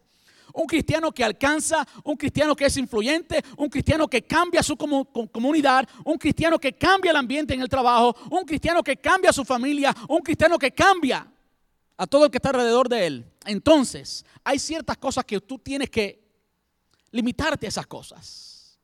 Un 0.53 0.65
cristiano 0.65 1.11
que 1.11 1.23
alcanza, 1.23 1.87
un 2.03 2.15
cristiano 2.15 2.55
que 2.55 2.65
es 2.65 2.77
influyente, 2.77 3.43
un 3.57 3.69
cristiano 3.69 4.07
que 4.07 4.23
cambia 4.23 4.63
su 4.63 4.75
comunidad, 4.75 5.87
un 6.03 6.17
cristiano 6.17 6.57
que 6.59 6.73
cambia 6.73 7.11
el 7.11 7.17
ambiente 7.17 7.53
en 7.53 7.61
el 7.61 7.69
trabajo, 7.69 8.15
un 8.31 8.43
cristiano 8.45 8.83
que 8.83 8.97
cambia 8.97 9.31
su 9.31 9.45
familia, 9.45 9.95
un 10.07 10.21
cristiano 10.21 10.57
que 10.57 10.71
cambia 10.71 11.31
a 11.99 12.07
todo 12.07 12.25
el 12.25 12.31
que 12.31 12.37
está 12.37 12.49
alrededor 12.49 12.89
de 12.89 13.05
él. 13.05 13.25
Entonces, 13.45 14.25
hay 14.43 14.57
ciertas 14.57 14.97
cosas 14.97 15.23
que 15.25 15.39
tú 15.39 15.59
tienes 15.59 15.89
que 15.89 16.27
limitarte 17.11 17.67
a 17.67 17.69
esas 17.69 17.85
cosas. 17.85 18.79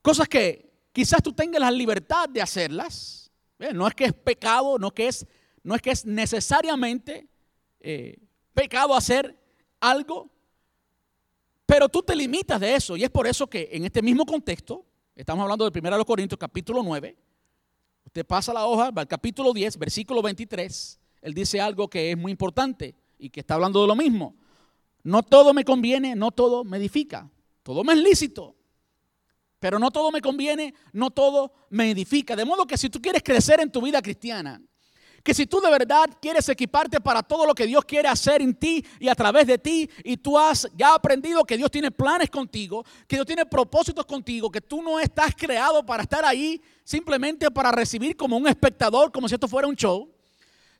Cosas 0.00 0.28
que 0.28 0.74
Quizás 0.94 1.20
tú 1.20 1.32
tengas 1.32 1.60
la 1.60 1.72
libertad 1.72 2.28
de 2.28 2.40
hacerlas. 2.40 3.32
No 3.72 3.88
es 3.88 3.94
que 3.96 4.04
es 4.04 4.12
pecado, 4.12 4.78
no, 4.78 4.92
que 4.92 5.08
es, 5.08 5.26
no 5.64 5.74
es 5.74 5.82
que 5.82 5.90
es 5.90 6.06
necesariamente 6.06 7.26
eh, 7.80 8.16
pecado 8.52 8.94
hacer 8.94 9.36
algo, 9.80 10.30
pero 11.66 11.88
tú 11.88 12.00
te 12.00 12.14
limitas 12.14 12.60
de 12.60 12.76
eso. 12.76 12.96
Y 12.96 13.02
es 13.02 13.10
por 13.10 13.26
eso 13.26 13.48
que 13.48 13.70
en 13.72 13.84
este 13.84 14.02
mismo 14.02 14.24
contexto, 14.24 14.86
estamos 15.16 15.42
hablando 15.42 15.68
del 15.68 15.84
1 15.84 16.04
Corintios 16.04 16.38
capítulo 16.38 16.80
9, 16.84 17.16
usted 18.04 18.24
pasa 18.24 18.52
la 18.52 18.64
hoja, 18.64 18.92
va 18.92 19.02
al 19.02 19.08
capítulo 19.08 19.52
10, 19.52 19.76
versículo 19.78 20.22
23, 20.22 21.00
él 21.24 21.32
dice 21.32 21.58
algo 21.58 21.88
que 21.88 22.10
es 22.10 22.18
muy 22.18 22.30
importante 22.30 22.94
y 23.18 23.30
que 23.30 23.40
está 23.40 23.54
hablando 23.54 23.80
de 23.80 23.88
lo 23.88 23.96
mismo. 23.96 24.36
No 25.02 25.22
todo 25.22 25.54
me 25.54 25.64
conviene, 25.64 26.14
no 26.14 26.30
todo 26.32 26.64
me 26.64 26.76
edifica, 26.76 27.30
todo 27.62 27.82
me 27.82 27.94
es 27.94 27.98
lícito, 27.98 28.54
pero 29.58 29.78
no 29.78 29.90
todo 29.90 30.12
me 30.12 30.20
conviene, 30.20 30.74
no 30.92 31.10
todo 31.10 31.54
me 31.70 31.90
edifica. 31.90 32.36
De 32.36 32.44
modo 32.44 32.66
que 32.66 32.76
si 32.76 32.90
tú 32.90 33.00
quieres 33.00 33.22
crecer 33.22 33.58
en 33.60 33.72
tu 33.72 33.80
vida 33.80 34.02
cristiana, 34.02 34.60
que 35.22 35.32
si 35.32 35.46
tú 35.46 35.62
de 35.62 35.70
verdad 35.70 36.10
quieres 36.20 36.46
equiparte 36.50 37.00
para 37.00 37.22
todo 37.22 37.46
lo 37.46 37.54
que 37.54 37.66
Dios 37.66 37.86
quiere 37.86 38.08
hacer 38.08 38.42
en 38.42 38.54
ti 38.54 38.84
y 39.00 39.08
a 39.08 39.14
través 39.14 39.46
de 39.46 39.56
ti, 39.56 39.88
y 40.04 40.18
tú 40.18 40.38
has 40.38 40.68
ya 40.76 40.92
aprendido 40.94 41.42
que 41.44 41.56
Dios 41.56 41.70
tiene 41.70 41.90
planes 41.90 42.28
contigo, 42.28 42.84
que 43.08 43.16
Dios 43.16 43.26
tiene 43.26 43.46
propósitos 43.46 44.04
contigo, 44.04 44.50
que 44.50 44.60
tú 44.60 44.82
no 44.82 45.00
estás 45.00 45.34
creado 45.34 45.86
para 45.86 46.02
estar 46.02 46.22
ahí 46.22 46.60
simplemente 46.84 47.50
para 47.50 47.72
recibir 47.72 48.14
como 48.14 48.36
un 48.36 48.46
espectador, 48.46 49.10
como 49.10 49.26
si 49.26 49.36
esto 49.36 49.48
fuera 49.48 49.66
un 49.66 49.74
show. 49.74 50.13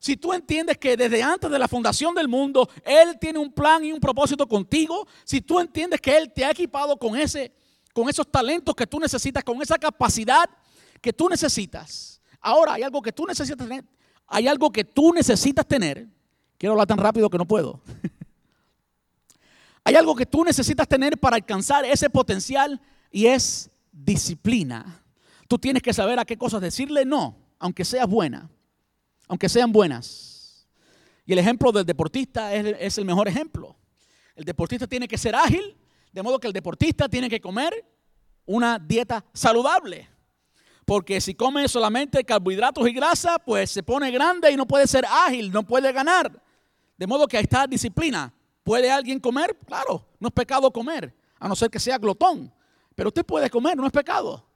Si 0.05 0.19
tú 0.19 0.35
entiendes 0.35 0.77
que 0.77 0.99
desde 0.99 1.23
antes 1.23 1.51
de 1.51 1.59
la 1.59 1.67
fundación 1.67 2.15
del 2.15 2.29
mundo, 2.29 2.69
Él 2.85 3.17
tiene 3.19 3.39
un 3.39 3.51
plan 3.51 3.83
y 3.83 3.91
un 3.91 3.99
propósito 3.99 4.47
contigo, 4.47 5.09
si 5.25 5.41
tú 5.41 5.59
entiendes 5.59 5.99
que 5.99 6.15
Él 6.15 6.31
te 6.31 6.45
ha 6.45 6.51
equipado 6.51 6.99
con 6.99 7.17
ese 7.17 7.55
con 7.95 8.11
esos 8.11 8.31
talentos 8.31 8.75
que 8.75 8.87
tú 8.87 9.01
necesitas, 9.01 9.43
con 9.43 9.63
esa 9.63 9.79
capacidad 9.79 10.45
que 11.01 11.11
tú 11.11 11.27
necesitas. 11.31 12.21
Ahora 12.39 12.75
hay 12.75 12.83
algo 12.83 13.01
que 13.01 13.13
tú 13.13 13.25
necesitas 13.25 13.57
tener. 13.57 13.83
Hay 14.27 14.47
algo 14.47 14.71
que 14.71 14.85
tú 14.85 15.15
necesitas 15.15 15.67
tener. 15.67 16.07
Quiero 16.59 16.75
hablar 16.75 16.87
tan 16.87 16.99
rápido 16.99 17.31
que 17.31 17.39
no 17.39 17.47
puedo. 17.47 17.81
hay 19.85 19.95
algo 19.95 20.15
que 20.15 20.27
tú 20.27 20.45
necesitas 20.45 20.87
tener 20.87 21.17
para 21.17 21.37
alcanzar 21.37 21.87
ese 21.87 22.11
potencial 22.11 22.79
y 23.11 23.25
es 23.25 23.71
disciplina. 23.91 25.03
Tú 25.49 25.57
tienes 25.57 25.83
que 25.83 25.95
saber 25.95 26.19
a 26.19 26.27
qué 26.27 26.37
cosas 26.37 26.61
decirle 26.61 27.07
no, 27.07 27.39
aunque 27.59 27.87
sea 27.87 28.05
buena, 28.05 28.51
aunque 29.29 29.49
sean 29.49 29.73
buenas. 29.73 30.67
Y 31.27 31.33
el 31.33 31.39
ejemplo 31.39 31.73
del 31.73 31.87
deportista 31.87 32.55
es, 32.55 32.99
el 32.99 33.05
mejor 33.05 33.29
ejemplo. 33.29 33.77
El 34.35 34.45
deportista 34.45 34.87
tiene 34.87 35.09
que 35.09 35.17
ser 35.17 35.35
ágil, 35.35 35.77
de 36.13 36.23
modo 36.23 36.39
que 36.39 36.47
el 36.47 36.53
deportista 36.53 37.09
tiene 37.09 37.31
que 37.31 37.41
comer 37.41 37.73
una 38.47 38.79
dieta 38.79 39.25
saludable. 39.33 40.09
Porque 40.85 41.21
si 41.21 41.35
come 41.35 41.67
solamente 41.67 42.25
carbohidratos 42.25 42.87
y 42.87 42.93
grasa, 42.93 43.39
pues 43.39 43.71
se 43.71 43.83
pone 43.83 44.11
grande 44.11 44.51
y 44.51 44.57
no 44.57 44.67
puede 44.67 44.87
ser 44.87 45.07
ágil, 45.07 45.51
no 45.51 45.63
puede 45.63 45.91
ganar. 45.93 46.31
De 46.99 47.07
modo 47.07 47.27
que 47.27 47.39
ahí 47.39 47.45
está 47.45 47.67
disciplina. 47.67 48.33
¿Puede 48.63 48.91
alguien 48.91 49.19
comer? 49.19 49.59
Claro, 49.67 50.07
no 50.19 50.29
es 50.29 50.35
pecado 50.35 50.71
comer, 50.71 51.15
a 51.39 51.49
no 51.49 51.57
ser 51.57 51.71
que 51.71 51.79
sea 51.79 51.99
glotón. 51.99 52.53
Pero 52.95 53.09
usted 53.09 53.25
puede 53.25 53.49
comer, 53.49 53.77
no 53.77 53.87
es 53.87 53.93
pecado. 53.93 54.47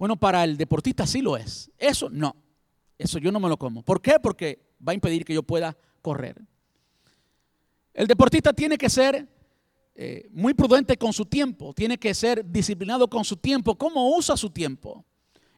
Bueno, 0.00 0.16
para 0.16 0.44
el 0.44 0.56
deportista 0.56 1.06
sí 1.06 1.20
lo 1.20 1.36
es. 1.36 1.70
Eso 1.76 2.08
no. 2.08 2.34
Eso 2.96 3.18
yo 3.18 3.30
no 3.30 3.38
me 3.38 3.50
lo 3.50 3.58
como. 3.58 3.82
¿Por 3.82 4.00
qué? 4.00 4.14
Porque 4.18 4.58
va 4.80 4.92
a 4.92 4.94
impedir 4.94 5.26
que 5.26 5.34
yo 5.34 5.42
pueda 5.42 5.76
correr. 6.00 6.40
El 7.92 8.06
deportista 8.06 8.54
tiene 8.54 8.78
que 8.78 8.88
ser 8.88 9.28
eh, 9.94 10.26
muy 10.32 10.54
prudente 10.54 10.96
con 10.96 11.12
su 11.12 11.26
tiempo, 11.26 11.74
tiene 11.74 11.98
que 11.98 12.14
ser 12.14 12.50
disciplinado 12.50 13.10
con 13.10 13.26
su 13.26 13.36
tiempo. 13.36 13.76
¿Cómo 13.76 14.16
usa 14.16 14.38
su 14.38 14.48
tiempo? 14.48 15.04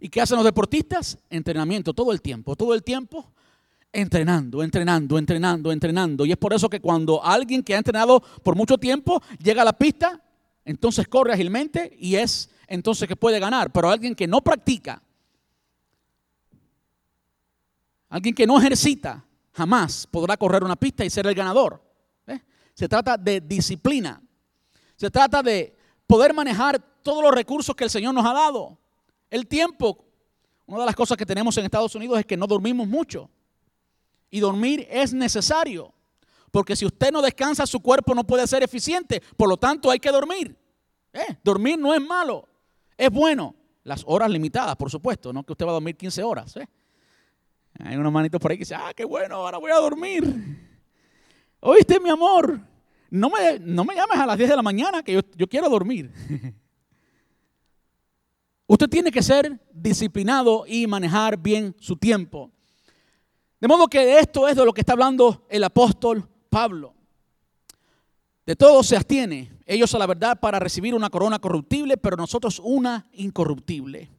¿Y 0.01 0.09
qué 0.09 0.21
hacen 0.21 0.39
los 0.39 0.45
deportistas? 0.45 1.17
Entrenamiento 1.31 1.95
todo 1.95 2.11
el 2.11 2.21
tiempo, 2.21 2.57
todo 2.57 2.75
el 2.75 2.83
tiempo 2.83 3.33
entrenando, 3.93 4.65
entrenando, 4.65 5.19
entrenando, 5.19 5.71
entrenando. 5.71 6.27
Y 6.27 6.33
es 6.33 6.37
por 6.37 6.53
eso 6.53 6.69
que 6.69 6.81
cuando 6.81 7.25
alguien 7.25 7.63
que 7.63 7.77
ha 7.77 7.79
entrenado 7.79 8.21
por 8.43 8.57
mucho 8.57 8.77
tiempo 8.77 9.23
llega 9.41 9.63
a 9.63 9.67
la 9.67 9.79
pista, 9.79 10.21
entonces 10.65 11.07
corre 11.07 11.33
ágilmente 11.33 11.97
y 11.97 12.17
es 12.17 12.51
entonces 12.75 13.07
que 13.07 13.17
puede 13.17 13.38
ganar. 13.38 13.71
Pero 13.71 13.91
alguien 13.91 14.14
que 14.14 14.26
no 14.26 14.41
practica, 14.41 15.02
alguien 18.09 18.35
que 18.35 18.47
no 18.47 18.59
ejercita, 18.59 19.25
jamás 19.52 20.07
podrá 20.07 20.37
correr 20.37 20.64
una 20.64 20.76
pista 20.76 21.05
y 21.05 21.11
ser 21.11 21.26
el 21.26 21.35
ganador. 21.35 21.83
Se 22.75 22.88
trata 22.88 23.19
de 23.19 23.41
disciplina. 23.41 24.23
Se 24.97 25.11
trata 25.11 25.43
de 25.43 25.76
poder 26.07 26.33
manejar 26.33 26.81
todos 27.02 27.23
los 27.23 27.35
recursos 27.35 27.76
que 27.76 27.85
el 27.85 27.91
Señor 27.91 28.14
nos 28.14 28.25
ha 28.25 28.33
dado. 28.33 28.79
El 29.31 29.47
tiempo. 29.47 30.07
Una 30.64 30.81
de 30.81 30.87
las 30.87 30.97
cosas 30.97 31.19
que 31.19 31.26
tenemos 31.26 31.55
en 31.59 31.67
Estados 31.67 31.95
Unidos 31.95 32.19
es 32.19 32.25
que 32.25 32.37
no 32.37 32.47
dormimos 32.47 32.88
mucho. 32.88 33.29
Y 34.31 34.41
dormir 34.41 34.87
es 34.91 35.12
necesario. 35.12 35.93
Porque 36.50 36.75
si 36.75 36.87
usted 36.87 37.12
no 37.12 37.21
descansa, 37.21 37.67
su 37.67 37.81
cuerpo 37.81 38.14
no 38.14 38.25
puede 38.25 38.47
ser 38.47 38.62
eficiente. 38.62 39.23
Por 39.37 39.50
lo 39.50 39.59
tanto, 39.59 39.91
hay 39.91 39.99
que 39.99 40.11
dormir. 40.11 40.57
¿Eh? 41.12 41.37
Dormir 41.45 41.79
no 41.79 41.93
es 41.95 42.00
malo. 42.00 42.49
Es 43.03 43.11
bueno. 43.11 43.57
Las 43.83 44.05
horas 44.07 44.31
limitadas, 44.31 44.77
por 44.77 44.89
supuesto. 44.89 45.33
No 45.33 45.43
que 45.43 45.53
usted 45.53 45.67
va 45.67 45.71
a 45.71 45.75
dormir 45.75 45.97
15 45.97 46.23
horas. 46.23 46.57
¿eh? 46.57 46.69
Hay 47.81 47.97
unos 47.97 48.13
manitos 48.13 48.41
por 48.41 48.53
ahí 48.53 48.57
que 48.57 48.61
dicen, 48.61 48.79
ah, 48.81 48.93
qué 48.95 49.05
bueno, 49.05 49.35
ahora 49.35 49.59
voy 49.59 49.73
a 49.73 49.77
dormir. 49.77 50.23
¿Oíste, 51.59 51.99
mi 51.99 52.11
amor? 52.11 52.61
no 53.11 53.29
me, 53.29 53.59
no 53.59 53.85
me 53.85 53.97
llames 53.97 54.19
a 54.19 54.25
las 54.25 54.39
10 54.39 54.51
de 54.51 54.57
la 54.57 54.63
mañana, 54.63 55.03
que 55.03 55.15
yo, 55.15 55.21
yo 55.37 55.49
quiero 55.49 55.69
dormir. 55.69 56.13
Usted 58.69 58.89
tiene 58.89 59.11
que 59.11 59.21
ser 59.21 59.61
disciplinado 59.73 60.65
y 60.67 60.87
manejar 60.87 61.37
bien 61.37 61.75
su 61.81 61.97
tiempo. 61.97 62.53
De 63.61 63.67
modo 63.67 63.89
que 63.89 64.21
esto 64.21 64.47
es 64.47 64.55
de 64.55 64.65
lo 64.65 64.73
que 64.73 64.81
está 64.83 64.93
hablando 64.93 65.45
el 65.51 65.65
apóstol 65.65 66.29
Pablo. 66.49 66.95
De 68.45 68.57
todo 68.57 68.83
se 68.83 68.97
abstiene, 68.97 69.53
ellos 69.67 69.95
a 69.95 69.99
la 69.99 70.07
verdad 70.07 70.41
para 70.41 70.59
recibir 70.59 70.95
una 70.95 71.11
corona 71.11 71.39
corruptible, 71.39 71.97
pero 71.97 72.17
nosotros 72.17 72.61
una 72.63 73.09
incorruptible. 73.13 74.11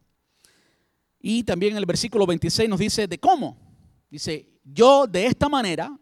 Y 1.19 1.43
también 1.43 1.73
en 1.73 1.77
el 1.77 1.85
versículo 1.85 2.25
26 2.25 2.69
nos 2.69 2.79
dice 2.79 3.07
de 3.07 3.19
cómo. 3.19 3.57
Dice, 4.09 4.49
yo 4.63 5.07
de 5.07 5.25
esta 5.25 5.49
manera, 5.49 5.97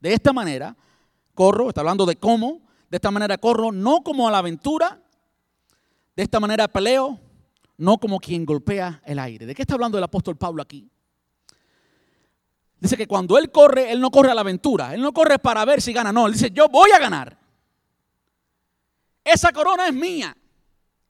de 0.00 0.12
esta 0.12 0.32
manera, 0.32 0.76
corro, 1.34 1.68
está 1.68 1.80
hablando 1.80 2.04
de 2.04 2.16
cómo, 2.16 2.62
de 2.90 2.96
esta 2.96 3.10
manera 3.10 3.38
corro, 3.38 3.72
no 3.72 4.02
como 4.02 4.28
a 4.28 4.30
la 4.30 4.38
aventura, 4.38 5.02
de 6.16 6.22
esta 6.22 6.40
manera 6.40 6.68
peleo, 6.68 7.18
no 7.78 7.98
como 7.98 8.18
quien 8.18 8.44
golpea 8.44 9.00
el 9.06 9.18
aire. 9.18 9.46
¿De 9.46 9.54
qué 9.54 9.62
está 9.62 9.74
hablando 9.74 9.96
el 9.96 10.04
apóstol 10.04 10.36
Pablo 10.36 10.62
aquí? 10.62 10.90
Dice 12.80 12.96
que 12.96 13.06
cuando 13.06 13.36
él 13.36 13.50
corre, 13.50 13.92
él 13.92 14.00
no 14.00 14.10
corre 14.10 14.30
a 14.30 14.34
la 14.34 14.40
aventura, 14.40 14.94
él 14.94 15.02
no 15.02 15.12
corre 15.12 15.38
para 15.38 15.64
ver 15.66 15.82
si 15.82 15.92
gana, 15.92 16.12
no, 16.12 16.26
él 16.26 16.32
dice, 16.32 16.50
yo 16.50 16.68
voy 16.68 16.90
a 16.92 16.98
ganar. 16.98 17.38
Esa 19.22 19.52
corona 19.52 19.86
es 19.86 19.94
mía, 19.94 20.34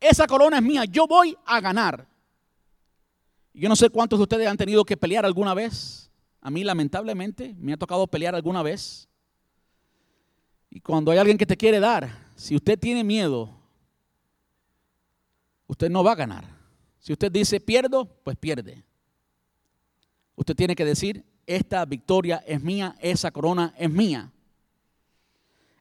esa 0.01 0.27
corona 0.27 0.59
es 0.59 0.63
mía, 0.65 0.85
yo 0.85 1.07
voy 1.07 1.37
a 1.47 1.61
ganar. 1.61 2.09
Yo 3.55 3.69
no 3.69 3.77
sé 3.77 3.89
cuántos 3.89 4.19
de 4.19 4.25
ustedes 4.25 4.49
han 4.49 4.57
tenido 4.57 4.85
que 4.85 4.97
pelear 4.97 5.25
alguna 5.25 5.55
vez. 5.55 6.11
A 6.41 6.51
mí 6.51 6.65
lamentablemente 6.65 7.55
me 7.59 7.73
ha 7.73 7.77
tocado 7.77 8.07
pelear 8.07 8.35
alguna 8.35 8.63
vez. 8.63 9.09
Y 10.71 10.81
cuando 10.81 11.11
hay 11.13 11.19
alguien 11.19 11.39
que 11.39 11.47
te 11.47 11.57
quiere 11.57 11.79
dar, 11.79 12.31
si 12.35 12.57
usted 12.57 12.79
tiene 12.79 13.05
miedo, 13.05 13.51
usted 15.67 15.91
no 15.91 16.03
va 16.03 16.13
a 16.13 16.17
ganar. 16.17 16.45
Si 16.99 17.13
usted 17.13 17.31
dice 17.31 17.61
pierdo, 17.61 18.07
pues 18.25 18.37
pierde. 18.37 18.85
Usted 20.35 20.55
tiene 20.55 20.75
que 20.75 20.85
decir, 20.85 21.25
esta 21.57 21.85
victoria 21.85 22.45
es 22.47 22.63
mía, 22.63 22.95
esa 23.01 23.33
corona 23.33 23.75
es 23.77 23.91
mía. 23.91 24.31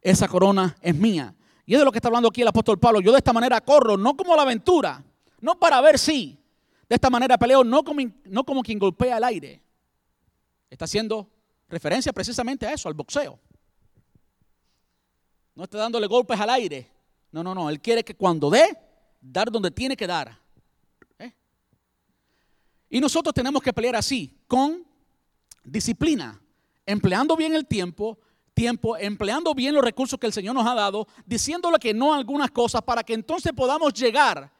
Esa 0.01 0.27
corona 0.27 0.75
es 0.81 0.95
mía. 0.95 1.35
Y 1.63 1.73
es 1.73 1.79
de 1.79 1.85
lo 1.85 1.91
que 1.91 1.99
está 1.99 2.07
hablando 2.07 2.29
aquí 2.29 2.41
el 2.41 2.47
apóstol 2.47 2.79
Pablo. 2.79 3.01
Yo 3.01 3.11
de 3.11 3.19
esta 3.19 3.33
manera 3.33 3.61
corro, 3.61 3.95
no 3.95 4.17
como 4.17 4.35
la 4.35 4.41
aventura, 4.41 5.03
no 5.41 5.59
para 5.59 5.79
ver 5.81 5.99
si. 5.99 6.39
De 6.87 6.95
esta 6.95 7.11
manera 7.11 7.37
peleo, 7.37 7.63
no 7.63 7.83
como, 7.83 8.01
no 8.25 8.43
como 8.43 8.63
quien 8.63 8.79
golpea 8.79 9.17
el 9.17 9.23
aire. 9.25 9.61
Está 10.71 10.85
haciendo 10.85 11.29
referencia 11.67 12.11
precisamente 12.11 12.65
a 12.65 12.73
eso, 12.73 12.87
al 12.87 12.95
boxeo. 12.95 13.39
No 15.53 15.65
está 15.65 15.77
dándole 15.77 16.07
golpes 16.07 16.39
al 16.39 16.49
aire. 16.49 16.89
No, 17.31 17.43
no, 17.43 17.53
no. 17.53 17.69
Él 17.69 17.79
quiere 17.79 18.03
que 18.03 18.15
cuando 18.15 18.49
dé, 18.49 18.75
dar 19.21 19.51
donde 19.51 19.69
tiene 19.69 19.95
que 19.95 20.07
dar. 20.07 20.35
¿Eh? 21.19 21.31
Y 22.89 22.99
nosotros 22.99 23.35
tenemos 23.35 23.61
que 23.61 23.71
pelear 23.71 23.97
así, 23.97 24.35
con 24.47 24.88
disciplina, 25.63 26.41
empleando 26.85 27.35
bien 27.35 27.53
el 27.53 27.65
tiempo, 27.65 28.19
tiempo, 28.53 28.97
empleando 28.97 29.53
bien 29.53 29.73
los 29.73 29.83
recursos 29.83 30.19
que 30.19 30.27
el 30.27 30.33
Señor 30.33 30.55
nos 30.55 30.67
ha 30.67 30.75
dado, 30.75 31.07
diciéndole 31.25 31.79
que 31.79 31.93
no 31.93 32.13
a 32.13 32.17
algunas 32.17 32.51
cosas 32.51 32.81
para 32.81 33.03
que 33.03 33.13
entonces 33.13 33.53
podamos 33.53 33.93
llegar 33.93 34.51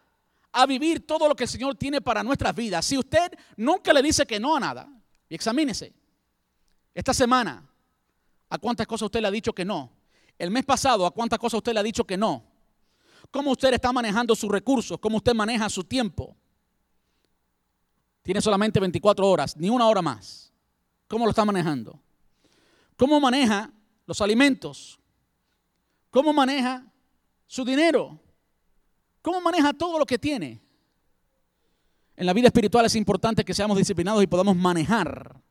a 0.51 0.65
vivir 0.65 1.05
todo 1.05 1.27
lo 1.27 1.35
que 1.35 1.43
el 1.43 1.49
Señor 1.49 1.75
tiene 1.75 2.01
para 2.01 2.23
nuestras 2.23 2.55
vidas. 2.55 2.85
Si 2.85 2.97
usted 2.97 3.31
nunca 3.57 3.93
le 3.93 4.01
dice 4.01 4.25
que 4.25 4.39
no 4.39 4.55
a 4.55 4.59
nada, 4.59 4.89
y 5.27 5.35
examínese. 5.35 5.93
Esta 6.93 7.13
semana, 7.13 7.67
¿a 8.49 8.57
cuántas 8.57 8.87
cosas 8.87 9.05
usted 9.05 9.21
le 9.21 9.27
ha 9.27 9.31
dicho 9.31 9.53
que 9.53 9.63
no? 9.63 9.91
El 10.37 10.51
mes 10.51 10.65
pasado, 10.65 11.05
¿a 11.05 11.11
cuántas 11.11 11.37
cosas 11.37 11.57
usted 11.57 11.73
le 11.73 11.79
ha 11.79 11.83
dicho 11.83 12.05
que 12.05 12.17
no? 12.17 12.43
¿Cómo 13.31 13.51
usted 13.51 13.73
está 13.73 13.91
manejando 13.91 14.35
sus 14.35 14.49
recursos? 14.49 14.97
¿Cómo 14.99 15.17
usted 15.17 15.35
maneja 15.35 15.69
su 15.69 15.83
tiempo? 15.83 16.35
Tiene 18.23 18.41
solamente 18.41 18.79
24 18.79 19.27
horas, 19.27 19.55
ni 19.55 19.69
una 19.69 19.87
hora 19.87 20.01
más. 20.01 20.48
¿Cómo 21.09 21.25
lo 21.25 21.31
está 21.31 21.43
manejando? 21.43 21.99
¿Cómo 22.95 23.19
maneja 23.19 23.71
los 24.05 24.21
alimentos? 24.21 24.99
¿Cómo 26.11 26.31
maneja 26.31 26.85
su 27.47 27.65
dinero? 27.65 28.19
¿Cómo 29.21 29.41
maneja 29.41 29.73
todo 29.73 29.97
lo 29.97 30.05
que 30.05 30.19
tiene? 30.19 30.61
En 32.15 32.25
la 32.27 32.33
vida 32.33 32.47
espiritual 32.47 32.85
es 32.85 32.95
importante 32.95 33.43
que 33.43 33.55
seamos 33.55 33.75
disciplinados 33.77 34.21
y 34.21 34.27
podamos 34.27 34.55
manejar. 34.55 35.41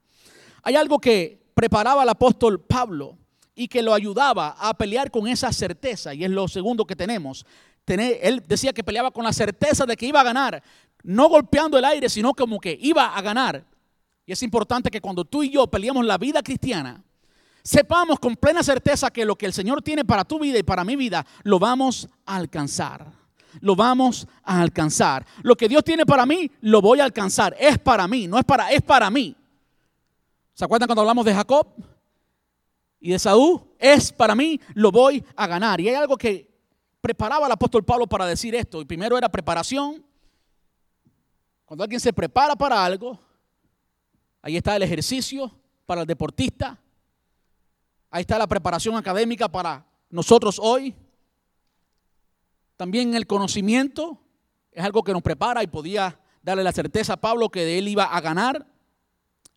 Hay 0.62 0.77
algo 0.77 1.01
que 1.01 1.51
preparaba 1.55 2.05
el 2.05 2.09
apóstol 2.09 2.61
Pablo 2.61 3.18
y 3.57 3.66
que 3.66 3.83
lo 3.83 3.92
ayudaba 3.92 4.51
a 4.51 4.73
pelear 4.79 5.11
con 5.11 5.27
esa 5.27 5.53
certeza, 5.53 6.14
y 6.14 6.23
es 6.23 6.31
lo 6.31 6.47
segundo 6.47 6.87
que 6.87 6.94
tenemos. 6.94 7.44
él 7.87 8.44
decía 8.47 8.73
que 8.73 8.85
peleaba 8.85 9.11
con 9.11 9.25
la 9.25 9.33
certeza 9.33 9.85
de 9.87 9.97
que 9.97 10.07
iba 10.07 10.21
a 10.21 10.25
ganar, 10.25 10.62
no 11.03 11.29
golpeando 11.29 11.77
el 11.77 11.85
aire, 11.85 12.09
sino 12.09 12.33
como 12.33 12.61
que 12.61 12.79
iba 12.81 13.16
a 13.16 13.21
ganar. 13.23 13.64
Y 14.29 14.33
es 14.33 14.43
importante 14.43 14.91
que 14.91 15.01
cuando 15.01 15.25
tú 15.25 15.43
y 15.43 15.49
yo 15.49 15.67
peleamos 15.69 16.05
la 16.05 16.19
vida 16.19 16.43
cristiana, 16.43 17.03
sepamos 17.62 18.21
con 18.21 18.37
plena 18.37 18.62
certeza 18.62 19.11
que 19.11 19.25
lo 19.25 19.37
que 19.37 19.47
el 19.47 19.55
Señor 19.55 19.81
tiene 19.81 20.05
para 20.05 20.23
tu 20.23 20.38
vida 20.38 20.59
y 20.59 20.62
para 20.62 20.85
mi 20.85 20.97
vida, 20.97 21.25
lo 21.45 21.59
vamos 21.59 22.07
a 22.27 22.37
alcanzar. 22.37 23.11
Lo 23.61 23.75
vamos 23.75 24.29
a 24.45 24.61
alcanzar. 24.61 25.25
Lo 25.43 25.57
que 25.57 25.67
Dios 25.67 25.83
tiene 25.83 26.05
para 26.05 26.27
mí, 26.27 26.51
lo 26.61 26.83
voy 26.83 27.01
a 27.01 27.05
alcanzar. 27.05 27.57
Es 27.59 27.79
para 27.79 28.07
mí, 28.07 28.27
no 28.27 28.38
es 28.38 28.45
para, 28.45 28.71
es 28.71 28.83
para 28.83 29.09
mí. 29.09 29.35
¿Se 30.53 30.62
acuerdan 30.62 30.88
cuando 30.88 31.01
hablamos 31.01 31.25
de 31.25 31.33
Jacob 31.33 31.67
y 33.01 33.12
de 33.12 33.19
Saúl? 33.19 33.62
Es 33.79 34.12
para 34.12 34.35
mí, 34.35 34.61
lo 34.75 34.93
voy 34.93 35.25
a 35.37 35.47
ganar. 35.47 35.81
Y 35.81 35.88
hay 35.88 35.95
algo 35.95 36.19
que 36.19 36.51
preparaba 37.01 37.47
el 37.47 37.53
apóstol 37.53 37.83
Pablo 37.83 38.07
para 38.07 38.27
decir 38.27 38.55
esto. 38.55 38.83
Y 38.83 38.85
primero 38.85 39.17
era 39.17 39.31
preparación. 39.31 40.05
Cuando 41.64 41.83
alguien 41.83 41.99
se 41.99 42.12
prepara 42.12 42.55
para 42.55 42.85
algo, 42.85 43.19
Ahí 44.42 44.57
está 44.57 44.77
el 44.77 44.83
ejercicio 44.83 45.53
para 45.87 46.03
el 46.03 46.07
deportista. 46.07 46.79
Ahí 48.11 48.22
está 48.22 48.38
la 48.38 48.46
preparación 48.46 48.96
académica 48.96 49.48
para 49.48 49.87
nosotros 50.11 50.59
hoy. 50.62 50.94
También 52.77 53.14
el 53.14 53.27
conocimiento 53.27 54.20
es 54.70 54.85
algo 54.85 55.03
que 55.03 55.12
nos 55.12 55.22
prepara 55.22 55.62
y 55.62 55.66
podía 55.66 56.20
darle 56.42 56.62
la 56.62 56.72
certeza 56.72 57.14
a 57.14 57.20
Pablo 57.20 57.48
que 57.48 57.64
de 57.64 57.79
él 57.79 57.88
iba 57.88 58.05
a 58.05 58.20
ganar. 58.20 58.66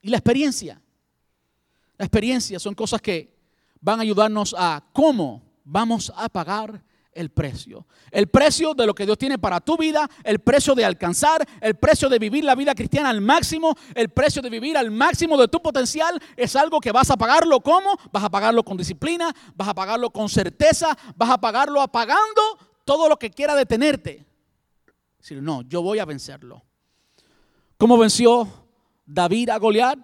Y 0.01 0.09
la 0.09 0.17
experiencia. 0.17 0.81
La 1.97 2.05
experiencia 2.05 2.59
son 2.59 2.73
cosas 2.73 3.01
que 3.01 3.37
van 3.79 3.99
a 3.99 4.01
ayudarnos 4.01 4.55
a 4.57 4.83
cómo 4.91 5.43
vamos 5.63 6.11
a 6.15 6.27
pagar 6.29 6.83
el 7.13 7.29
precio. 7.29 7.85
El 8.09 8.27
precio 8.27 8.73
de 8.73 8.85
lo 8.85 8.93
que 8.93 9.05
Dios 9.05 9.17
tiene 9.17 9.37
para 9.37 9.59
tu 9.59 9.77
vida, 9.77 10.09
el 10.23 10.39
precio 10.39 10.75
de 10.75 10.85
alcanzar, 10.85 11.45
el 11.59 11.75
precio 11.75 12.09
de 12.09 12.19
vivir 12.19 12.43
la 12.43 12.55
vida 12.55 12.73
cristiana 12.73 13.09
al 13.09 13.21
máximo, 13.21 13.75
el 13.95 14.09
precio 14.09 14.41
de 14.41 14.49
vivir 14.49 14.77
al 14.77 14.91
máximo 14.91 15.37
de 15.37 15.47
tu 15.47 15.61
potencial, 15.61 16.21
es 16.35 16.55
algo 16.55 16.79
que 16.79 16.91
vas 16.91 17.09
a 17.11 17.17
pagarlo 17.17 17.61
¿cómo? 17.61 17.97
Vas 18.11 18.23
a 18.23 18.29
pagarlo 18.29 18.63
con 18.63 18.77
disciplina, 18.77 19.33
vas 19.55 19.67
a 19.67 19.73
pagarlo 19.73 20.09
con 20.11 20.29
certeza, 20.29 20.97
vas 21.15 21.29
a 21.29 21.39
pagarlo 21.39 21.81
apagando 21.81 22.41
todo 22.85 23.09
lo 23.09 23.17
que 23.17 23.29
quiera 23.29 23.55
detenerte. 23.55 24.25
Decir, 25.17 25.41
no, 25.41 25.61
yo 25.63 25.81
voy 25.81 25.99
a 25.99 26.05
vencerlo. 26.05 26.63
¿Cómo 27.77 27.97
venció 27.97 28.47
David 29.05 29.49
a 29.49 29.57
Goliat? 29.57 29.99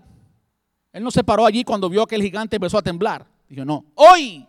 Él 0.93 1.03
no 1.03 1.11
se 1.11 1.23
paró 1.23 1.45
allí 1.45 1.63
cuando 1.63 1.89
vio 1.89 2.05
que 2.07 2.15
el 2.15 2.23
gigante 2.23 2.55
empezó 2.55 2.77
a 2.77 2.81
temblar. 2.81 3.27
Dijo, 3.47 3.63
no, 3.63 3.85
hoy, 3.95 4.47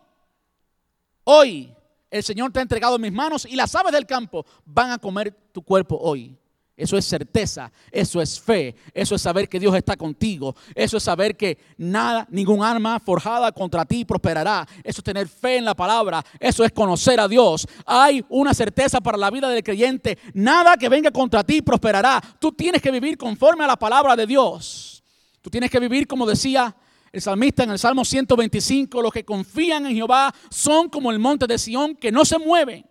hoy 1.25 1.75
el 2.11 2.23
Señor 2.23 2.53
te 2.53 2.59
ha 2.59 2.63
entregado 2.63 2.97
en 2.97 3.03
mis 3.03 3.13
manos 3.13 3.47
y 3.49 3.57
las 3.57 3.75
aves 3.75 3.93
del 3.93 4.07
campo 4.07 4.45
van 4.65 4.91
a 4.93 4.99
comer 4.99 5.33
tu 5.53 5.63
cuerpo 5.63 5.99
hoy. 6.01 6.37
Eso 6.79 6.97
es 6.97 7.07
certeza, 7.07 7.73
eso 7.91 8.23
es 8.23 8.39
fe, 8.39 8.77
eso 8.95 9.17
es 9.17 9.21
saber 9.21 9.49
que 9.49 9.59
Dios 9.59 9.75
está 9.75 9.97
contigo, 9.97 10.55
eso 10.77 10.99
es 10.99 11.03
saber 11.03 11.37
que 11.37 11.59
nada, 11.77 12.25
ningún 12.31 12.63
arma 12.63 13.01
forjada 13.01 13.51
contra 13.51 13.85
ti 13.85 14.05
prosperará, 14.05 14.65
eso 14.85 15.01
es 15.01 15.05
tener 15.05 15.27
fe 15.27 15.57
en 15.57 15.65
la 15.65 15.75
palabra, 15.75 16.25
eso 16.39 16.65
es 16.65 16.71
conocer 16.71 17.19
a 17.19 17.27
Dios. 17.27 17.67
Hay 17.85 18.25
una 18.29 18.55
certeza 18.55 19.01
para 19.01 19.19
la 19.19 19.29
vida 19.29 19.49
del 19.49 19.65
creyente, 19.65 20.19
nada 20.35 20.77
que 20.77 20.89
venga 20.89 21.11
contra 21.11 21.43
ti 21.43 21.63
prosperará. 21.63 22.23
Tú 22.39 22.53
tienes 22.53 22.81
que 22.81 22.93
vivir 22.93 23.19
conforme 23.19 23.65
a 23.65 23.67
la 23.67 23.77
palabra 23.77 24.15
de 24.15 24.29
Dios. 24.29 25.03
Tú 25.43 25.51
tienes 25.51 25.73
que 25.73 25.81
vivir 25.81 26.07
como 26.07 26.27
decía 26.27 26.77
el 27.13 27.21
salmista 27.23 27.65
en 27.65 27.71
el 27.71 27.79
Salmo 27.79 28.05
125, 28.05 29.01
los 29.03 29.13
que 29.13 29.25
confían 29.25 29.87
en 29.87 29.95
Jehová 29.95 30.35
son 30.51 30.89
como 30.89 31.11
el 31.11 31.19
monte 31.19 31.47
de 31.47 31.59
Sión 31.59 31.95
que 31.97 32.13
no 32.13 32.25
se 32.25 32.39
mueve, 32.39 32.85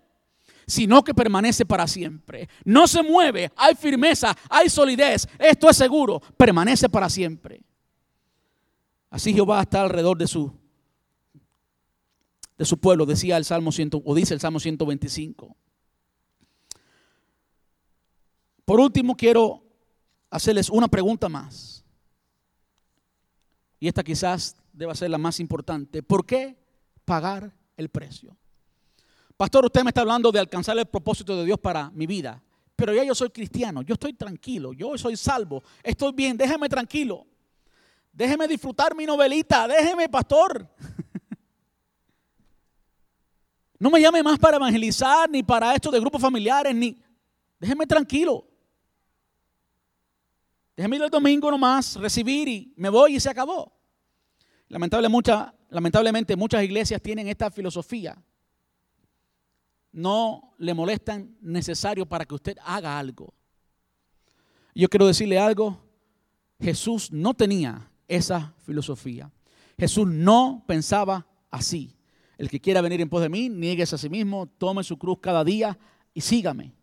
sino 0.65 1.03
que 1.03 1.13
permanece 1.13 1.65
para 1.65 1.87
siempre. 1.87 2.49
No 2.65 2.87
se 2.87 3.03
mueve, 3.03 3.51
hay 3.55 3.75
firmeza, 3.75 4.35
hay 4.49 4.69
solidez, 4.69 5.27
esto 5.37 5.69
es 5.69 5.77
seguro, 5.77 6.21
permanece 6.35 6.89
para 6.89 7.09
siempre. 7.09 7.61
Así 9.09 9.33
Jehová 9.33 9.61
está 9.61 9.83
alrededor 9.83 10.17
de 10.17 10.27
su 10.27 10.51
de 12.57 12.65
su 12.65 12.79
pueblo, 12.79 13.05
decía 13.05 13.37
el 13.37 13.45
Salmo 13.45 13.71
100, 13.71 14.01
o 14.03 14.15
dice 14.15 14.33
el 14.33 14.39
Salmo 14.39 14.59
125. 14.59 15.55
Por 18.65 18.79
último, 18.79 19.15
quiero 19.15 19.63
hacerles 20.29 20.69
una 20.69 20.87
pregunta 20.87 21.29
más 21.29 21.76
y 23.79 23.87
esta 23.87 24.03
quizás 24.03 24.55
deba 24.73 24.95
ser 24.95 25.09
la 25.09 25.17
más 25.17 25.39
importante, 25.39 26.03
¿por 26.03 26.25
qué 26.25 26.57
pagar 27.07 27.53
el 27.77 27.87
precio. 27.87 28.35
Pastor, 29.37 29.65
usted 29.65 29.83
me 29.83 29.91
está 29.91 30.01
hablando 30.01 30.29
de 30.31 30.39
alcanzar 30.39 30.77
el 30.77 30.87
propósito 30.87 31.37
de 31.37 31.45
Dios 31.45 31.57
para 31.57 31.89
mi 31.91 32.05
vida. 32.05 32.43
Pero 32.75 32.93
ya 32.93 33.03
yo 33.03 33.15
soy 33.15 33.29
cristiano, 33.29 33.81
yo 33.81 33.93
estoy 33.93 34.13
tranquilo, 34.13 34.73
yo 34.73 34.97
soy 34.97 35.15
salvo, 35.15 35.63
estoy 35.81 36.11
bien, 36.11 36.35
déjeme 36.35 36.67
tranquilo. 36.67 37.25
Déjeme 38.11 38.47
disfrutar 38.47 38.93
mi 38.95 39.05
novelita, 39.05 39.67
déjeme, 39.67 40.09
pastor. 40.09 40.67
No 43.79 43.91
me 43.91 44.01
llame 44.01 44.23
más 44.23 44.39
para 44.39 44.57
evangelizar, 44.57 45.29
ni 45.29 45.43
para 45.43 45.75
esto 45.75 45.91
de 45.91 45.99
grupos 45.99 46.19
familiares, 46.19 46.73
ni... 46.73 46.97
Déjeme 47.59 47.85
tranquilo. 47.85 48.46
Déjeme 50.77 50.95
ir 50.95 51.01
el 51.01 51.09
domingo 51.09 51.51
nomás, 51.51 51.95
recibir 51.95 52.47
y 52.47 52.73
me 52.77 52.87
voy 52.87 53.15
y 53.15 53.19
se 53.19 53.29
acabó. 53.29 53.73
lamentablemente 54.69 56.37
muchas 56.37 56.63
iglesias 56.63 57.01
tienen 57.01 57.27
esta 57.27 57.51
filosofía 57.51 58.17
no 59.97 60.53
le 60.59 60.75
molestan 60.75 61.35
necesario 61.41 62.05
para 62.05 62.23
que 62.23 62.35
usted 62.35 62.57
haga 62.63 62.99
algo. 62.99 63.33
Yo 64.75 64.87
quiero 64.89 65.07
decirle 65.07 65.39
algo, 65.39 65.83
Jesús 66.61 67.11
no 67.11 67.33
tenía 67.33 67.89
esa 68.07 68.53
filosofía. 68.63 69.31
Jesús 69.75 70.07
no 70.07 70.63
pensaba 70.67 71.25
así. 71.49 71.95
El 72.37 72.47
que 72.47 72.61
quiera 72.61 72.81
venir 72.81 73.01
en 73.01 73.09
pos 73.09 73.23
de 73.23 73.29
mí, 73.29 73.49
nieguese 73.49 73.95
a 73.95 73.97
sí 73.97 74.07
mismo, 74.07 74.45
tome 74.45 74.83
su 74.83 74.99
cruz 74.99 75.17
cada 75.19 75.43
día 75.43 75.79
y 76.13 76.21
sígame. 76.21 76.75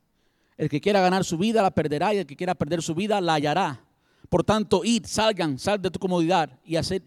El 0.56 0.68
que 0.68 0.80
quiera 0.80 1.00
ganar 1.00 1.24
su 1.24 1.38
vida 1.38 1.62
la 1.62 1.70
perderá 1.70 2.12
y 2.14 2.18
el 2.18 2.26
que 2.26 2.34
quiera 2.34 2.56
perder 2.56 2.82
su 2.82 2.96
vida 2.96 3.20
la 3.20 3.34
hallará. 3.34 3.83
Por 4.34 4.42
tanto, 4.42 4.84
id, 4.84 5.06
salgan, 5.06 5.60
sal 5.60 5.80
de 5.80 5.92
tu 5.92 6.00
comodidad 6.00 6.58
y 6.64 6.74
hacer, 6.74 7.04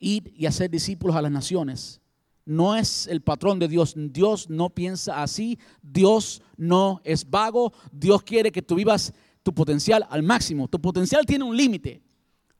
y 0.00 0.46
hacer 0.46 0.68
discípulos 0.68 1.14
a 1.14 1.22
las 1.22 1.30
naciones 1.30 2.00
no 2.44 2.74
es 2.74 3.06
el 3.06 3.20
patrón 3.20 3.60
de 3.60 3.68
Dios. 3.68 3.94
Dios 3.96 4.50
no 4.50 4.68
piensa 4.68 5.22
así. 5.22 5.60
Dios 5.80 6.42
no 6.56 7.00
es 7.04 7.30
vago. 7.30 7.72
Dios 7.92 8.24
quiere 8.24 8.50
que 8.50 8.62
tú 8.62 8.74
vivas 8.74 9.12
tu 9.44 9.54
potencial 9.54 10.04
al 10.10 10.24
máximo. 10.24 10.66
Tu 10.66 10.80
potencial 10.80 11.24
tiene 11.24 11.44
un 11.44 11.56
límite. 11.56 12.02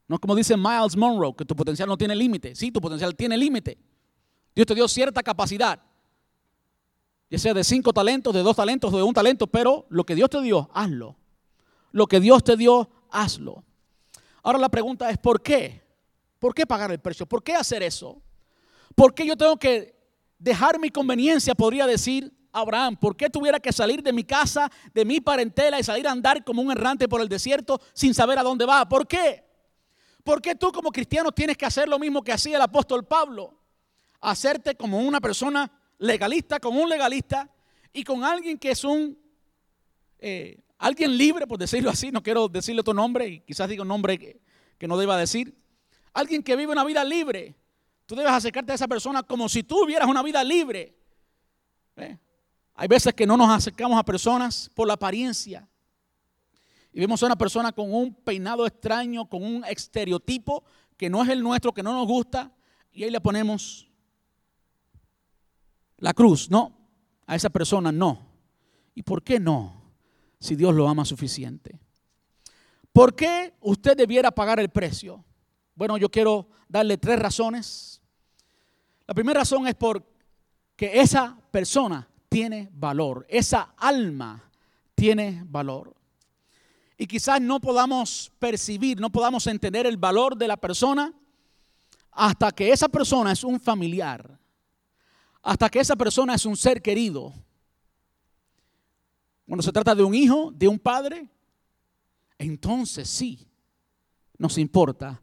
No 0.07 0.15
es 0.15 0.21
como 0.21 0.37
dice 0.37 0.57
Miles 0.57 0.97
Monroe, 0.97 1.35
que 1.35 1.45
tu 1.45 1.57
potencial 1.57 1.89
no 1.89 1.99
tiene 1.99 2.15
límite. 2.15 2.55
Sí, 2.55 2.71
tu 2.71 2.81
potencial 2.81 3.17
tiene 3.17 3.37
límite. 3.37 3.77
Dios 4.55 4.69
te 4.69 4.77
dio 4.77 4.87
cierta 4.87 5.21
capacidad. 5.21 5.83
Ya 7.29 7.41
sea 7.41 7.55
de 7.55 7.65
cinco 7.65 7.93
talentos, 7.93 8.33
de 8.33 8.45
dos 8.45 8.55
talentos, 8.55 8.93
de 8.93 9.03
un 9.03 9.15
talento, 9.15 9.49
pero 9.49 9.87
lo 9.89 10.05
que 10.05 10.15
Dios 10.15 10.31
te 10.31 10.41
dio, 10.43 10.71
hazlo. 10.75 11.17
Lo 11.91 12.07
que 12.07 12.21
Dios 12.21 12.45
te 12.45 12.57
dio, 12.57 12.89
hazlo. 13.11 13.65
Ahora 14.43 14.59
la 14.59 14.69
pregunta 14.69 15.11
es, 15.11 15.19
¿por 15.19 15.43
qué? 15.43 15.83
¿Por 16.39 16.55
qué 16.55 16.67
pagar 16.67 16.91
el 16.91 17.01
precio? 17.01 17.27
¿Por 17.27 17.43
qué 17.43 17.55
hacer 17.55 17.83
eso? 17.83 18.23
¿Por 18.95 19.15
qué 19.15 19.27
yo 19.27 19.37
tengo 19.37 19.57
que 19.59 19.95
dejar 20.39 20.79
mi 20.79 20.91
conveniencia? 20.91 21.55
Podría 21.55 21.87
decir 21.87 22.33
Abraham. 22.53 22.97
¿Por 22.97 23.17
qué 23.17 23.31
tuviera 23.31 23.61
que 23.61 23.73
salir 23.73 24.03
de 24.03 24.13
mi 24.13 24.25
casa, 24.25 24.71
de 24.93 25.05
mi 25.05 25.21
parentela 25.21 25.79
y 25.79 25.85
salir 25.85 26.09
a 26.09 26.13
andar 26.13 26.45
como 26.45 26.63
un 26.63 26.73
errante 26.73 27.09
por 27.09 27.21
el 27.21 27.29
desierto 27.29 27.81
sin 27.93 28.15
saber 28.15 28.39
a 28.39 28.43
dónde 28.43 28.65
va? 28.65 28.89
¿Por 28.89 29.07
qué? 29.07 29.45
¿Por 30.25 30.43
qué 30.43 30.55
tú 30.55 30.71
como 30.73 30.91
cristiano 30.91 31.33
tienes 31.33 31.57
que 31.57 31.67
hacer 31.67 31.89
lo 31.89 31.99
mismo 31.99 32.23
que 32.23 32.33
hacía 32.33 32.57
el 32.57 32.63
apóstol 32.63 33.07
Pablo? 33.07 33.55
Hacerte 34.21 34.75
como 34.75 34.99
una 34.99 35.21
persona 35.21 35.71
legalista, 35.99 36.61
como 36.61 36.83
un 36.83 36.89
legalista 36.89 37.49
y 37.93 38.05
con 38.05 38.25
alguien 38.25 38.59
que 38.59 38.71
es 38.73 38.85
un... 38.85 39.19
Eh, 40.19 40.59
alguien 40.81 41.17
libre, 41.17 41.47
por 41.47 41.59
decirlo 41.59 41.91
así, 41.91 42.11
no 42.11 42.23
quiero 42.23 42.49
decirle 42.49 42.81
otro 42.81 42.95
nombre 42.95 43.29
y 43.29 43.41
quizás 43.41 43.69
diga 43.69 43.83
un 43.83 43.89
nombre 43.89 44.19
que, 44.19 44.89
no 44.89 44.97
deba 44.97 45.17
decir. 45.17 45.55
Alguien 46.13 46.43
que 46.43 46.57
vive 46.57 46.73
una 46.73 46.85
vida 46.85 47.05
libre, 47.05 47.55
Tú 48.11 48.17
debes 48.17 48.33
acercarte 48.33 48.73
a 48.73 48.75
esa 48.75 48.89
persona 48.89 49.23
como 49.23 49.49
si 49.49 49.63
tú 49.63 49.85
hubieras 49.85 50.09
una 50.09 50.21
vida 50.21 50.43
libre. 50.43 50.97
Hay 52.75 52.89
veces 52.89 53.15
que 53.15 53.25
no 53.25 53.37
nos 53.37 53.49
acercamos 53.49 53.97
a 53.97 54.03
personas 54.03 54.69
por 54.75 54.89
la 54.89 54.95
apariencia. 54.95 55.69
Y 56.93 56.99
vemos 56.99 57.23
a 57.23 57.27
una 57.27 57.37
persona 57.37 57.71
con 57.71 57.95
un 57.95 58.13
peinado 58.13 58.67
extraño, 58.67 59.29
con 59.29 59.45
un 59.45 59.65
estereotipo 59.65 60.65
que 60.97 61.09
no 61.09 61.23
es 61.23 61.29
el 61.29 61.41
nuestro, 61.41 61.73
que 61.73 61.85
no 61.85 61.93
nos 61.93 62.09
gusta, 62.09 62.53
y 62.91 63.05
ahí 63.05 63.11
le 63.11 63.21
ponemos 63.21 63.89
la 65.99 66.13
cruz. 66.13 66.51
No, 66.51 66.77
a 67.29 67.37
esa 67.37 67.49
persona 67.49 67.93
no. 67.93 68.27
¿Y 68.93 69.05
por 69.05 69.23
qué 69.23 69.39
no? 69.39 69.80
Si 70.41 70.57
Dios 70.57 70.75
lo 70.75 70.89
ama 70.89 71.05
suficiente. 71.05 71.79
¿Por 72.93 73.15
qué 73.15 73.55
usted 73.61 73.97
debiera 73.97 74.31
pagar 74.33 74.59
el 74.59 74.71
precio? 74.71 75.25
Bueno, 75.75 75.97
yo 75.97 76.11
quiero 76.11 76.49
darle 76.69 76.97
tres 76.99 77.19
razones 77.19 78.01
la 79.11 79.15
primera 79.15 79.41
razón 79.41 79.67
es 79.67 79.75
porque 79.75 80.07
esa 80.79 81.37
persona 81.51 82.09
tiene 82.29 82.71
valor, 82.73 83.27
esa 83.29 83.75
alma 83.77 84.49
tiene 84.95 85.43
valor. 85.49 85.97
Y 86.97 87.09
quizás 87.09 87.41
no 87.41 87.59
podamos 87.59 88.31
percibir, 88.39 89.01
no 89.01 89.11
podamos 89.11 89.49
entender 89.49 89.85
el 89.85 89.97
valor 89.97 90.37
de 90.37 90.47
la 90.47 90.57
persona 90.57 91.13
hasta 92.13 92.53
que 92.53 92.71
esa 92.71 92.89
persona 92.89 93.33
es 93.33 93.43
un 93.43 93.59
familiar, 93.59 94.39
hasta 95.43 95.69
que 95.69 95.81
esa 95.81 95.97
persona 95.97 96.37
es 96.37 96.47
un 96.47 96.57
ser 96.57 96.81
querido. 96.81 97.35
Cuando 99.51 99.65
se 99.65 99.73
trata 99.73 99.97
de 99.97 100.05
un 100.05 100.15
hijo, 100.15 100.53
de 100.55 100.69
un 100.69 100.79
padre, 100.79 101.29
entonces 102.39 103.11
sí 103.11 103.49
nos 104.39 104.57
importa. 104.59 105.21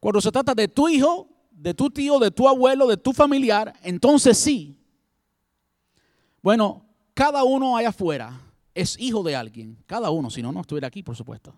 Cuando 0.00 0.20
se 0.20 0.32
trata 0.32 0.52
de 0.52 0.66
tu 0.66 0.88
hijo, 0.88 1.28
de 1.52 1.72
tu 1.72 1.88
tío, 1.88 2.18
de 2.18 2.32
tu 2.32 2.48
abuelo, 2.48 2.88
de 2.88 2.96
tu 2.96 3.12
familiar, 3.12 3.72
entonces 3.84 4.36
sí. 4.36 4.76
Bueno, 6.42 6.84
cada 7.14 7.44
uno 7.44 7.76
allá 7.76 7.90
afuera 7.90 8.40
es 8.74 8.98
hijo 8.98 9.22
de 9.22 9.36
alguien. 9.36 9.78
Cada 9.86 10.10
uno, 10.10 10.28
si 10.28 10.42
no, 10.42 10.50
no 10.50 10.62
estuviera 10.62 10.88
aquí, 10.88 11.04
por 11.04 11.14
supuesto. 11.14 11.54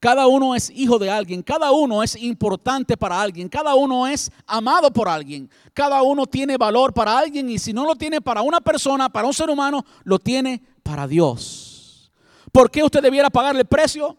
Cada 0.00 0.28
uno 0.28 0.54
es 0.54 0.70
hijo 0.70 0.96
de 0.98 1.10
alguien, 1.10 1.42
cada 1.42 1.72
uno 1.72 2.04
es 2.04 2.14
importante 2.14 2.96
para 2.96 3.20
alguien, 3.20 3.48
cada 3.48 3.74
uno 3.74 4.06
es 4.06 4.30
amado 4.46 4.92
por 4.92 5.08
alguien, 5.08 5.50
cada 5.74 6.02
uno 6.02 6.24
tiene 6.24 6.56
valor 6.56 6.94
para 6.94 7.18
alguien 7.18 7.50
y 7.50 7.58
si 7.58 7.72
no 7.72 7.84
lo 7.84 7.96
tiene 7.96 8.20
para 8.20 8.42
una 8.42 8.60
persona, 8.60 9.08
para 9.08 9.26
un 9.26 9.34
ser 9.34 9.50
humano, 9.50 9.84
lo 10.04 10.20
tiene 10.20 10.62
para 10.84 11.08
Dios. 11.08 12.12
¿Por 12.52 12.70
qué 12.70 12.84
usted 12.84 13.02
debiera 13.02 13.28
pagarle 13.28 13.62
el 13.62 13.66
precio? 13.66 14.16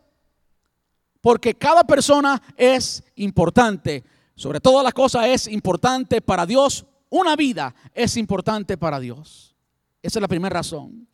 Porque 1.22 1.54
cada 1.54 1.86
persona 1.86 2.42
es 2.58 3.02
importante. 3.16 4.04
Sobre 4.36 4.60
todas 4.60 4.84
las 4.84 4.94
cosas 4.94 5.28
es 5.28 5.48
importante 5.48 6.22
para 6.22 6.46
Dios. 6.46 6.86
Una 7.10 7.38
vida 7.38 7.74
es 7.94 8.18
importante 8.18 8.78
para 8.78 9.00
Dios. 9.00 9.56
Esa 10.02 10.20
es 10.20 10.22
la 10.22 10.28
primera 10.28 10.56
razón. 10.56 11.08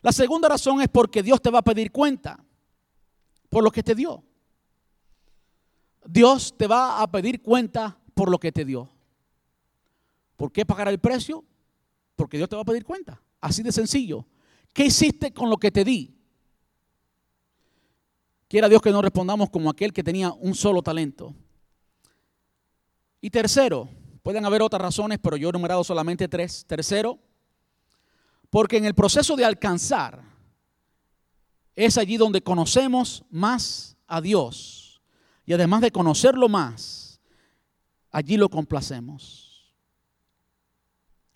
La 0.00 0.12
segunda 0.12 0.48
razón 0.48 0.80
es 0.80 0.88
porque 0.88 1.24
Dios 1.24 1.42
te 1.42 1.50
va 1.50 1.58
a 1.58 1.62
pedir 1.62 1.90
cuenta 1.90 2.38
por 3.52 3.62
lo 3.62 3.70
que 3.70 3.82
te 3.82 3.94
dio. 3.94 4.24
Dios 6.06 6.54
te 6.56 6.66
va 6.66 7.02
a 7.02 7.10
pedir 7.10 7.42
cuenta 7.42 7.98
por 8.14 8.30
lo 8.30 8.38
que 8.38 8.50
te 8.50 8.64
dio. 8.64 8.88
¿Por 10.38 10.50
qué 10.50 10.64
pagar 10.64 10.88
el 10.88 10.98
precio? 10.98 11.44
Porque 12.16 12.38
Dios 12.38 12.48
te 12.48 12.56
va 12.56 12.62
a 12.62 12.64
pedir 12.64 12.82
cuenta. 12.82 13.20
Así 13.42 13.62
de 13.62 13.70
sencillo. 13.70 14.26
¿Qué 14.72 14.86
hiciste 14.86 15.34
con 15.34 15.50
lo 15.50 15.58
que 15.58 15.70
te 15.70 15.84
di? 15.84 16.16
Quiera 18.48 18.70
Dios 18.70 18.80
que 18.80 18.90
no 18.90 19.02
respondamos 19.02 19.50
como 19.50 19.68
aquel 19.68 19.92
que 19.92 20.02
tenía 20.02 20.32
un 20.32 20.54
solo 20.54 20.80
talento. 20.80 21.34
Y 23.20 23.28
tercero, 23.28 23.86
pueden 24.22 24.46
haber 24.46 24.62
otras 24.62 24.80
razones, 24.80 25.18
pero 25.22 25.36
yo 25.36 25.50
he 25.50 25.52
numerado 25.52 25.84
solamente 25.84 26.26
tres. 26.26 26.64
Tercero, 26.66 27.18
porque 28.48 28.78
en 28.78 28.86
el 28.86 28.94
proceso 28.94 29.36
de 29.36 29.44
alcanzar 29.44 30.31
es 31.74 31.98
allí 31.98 32.16
donde 32.16 32.42
conocemos 32.42 33.24
más 33.30 33.96
a 34.06 34.20
Dios. 34.20 35.00
Y 35.44 35.52
además 35.52 35.80
de 35.80 35.90
conocerlo 35.90 36.48
más, 36.48 37.20
allí 38.10 38.36
lo 38.36 38.48
complacemos. 38.48 39.72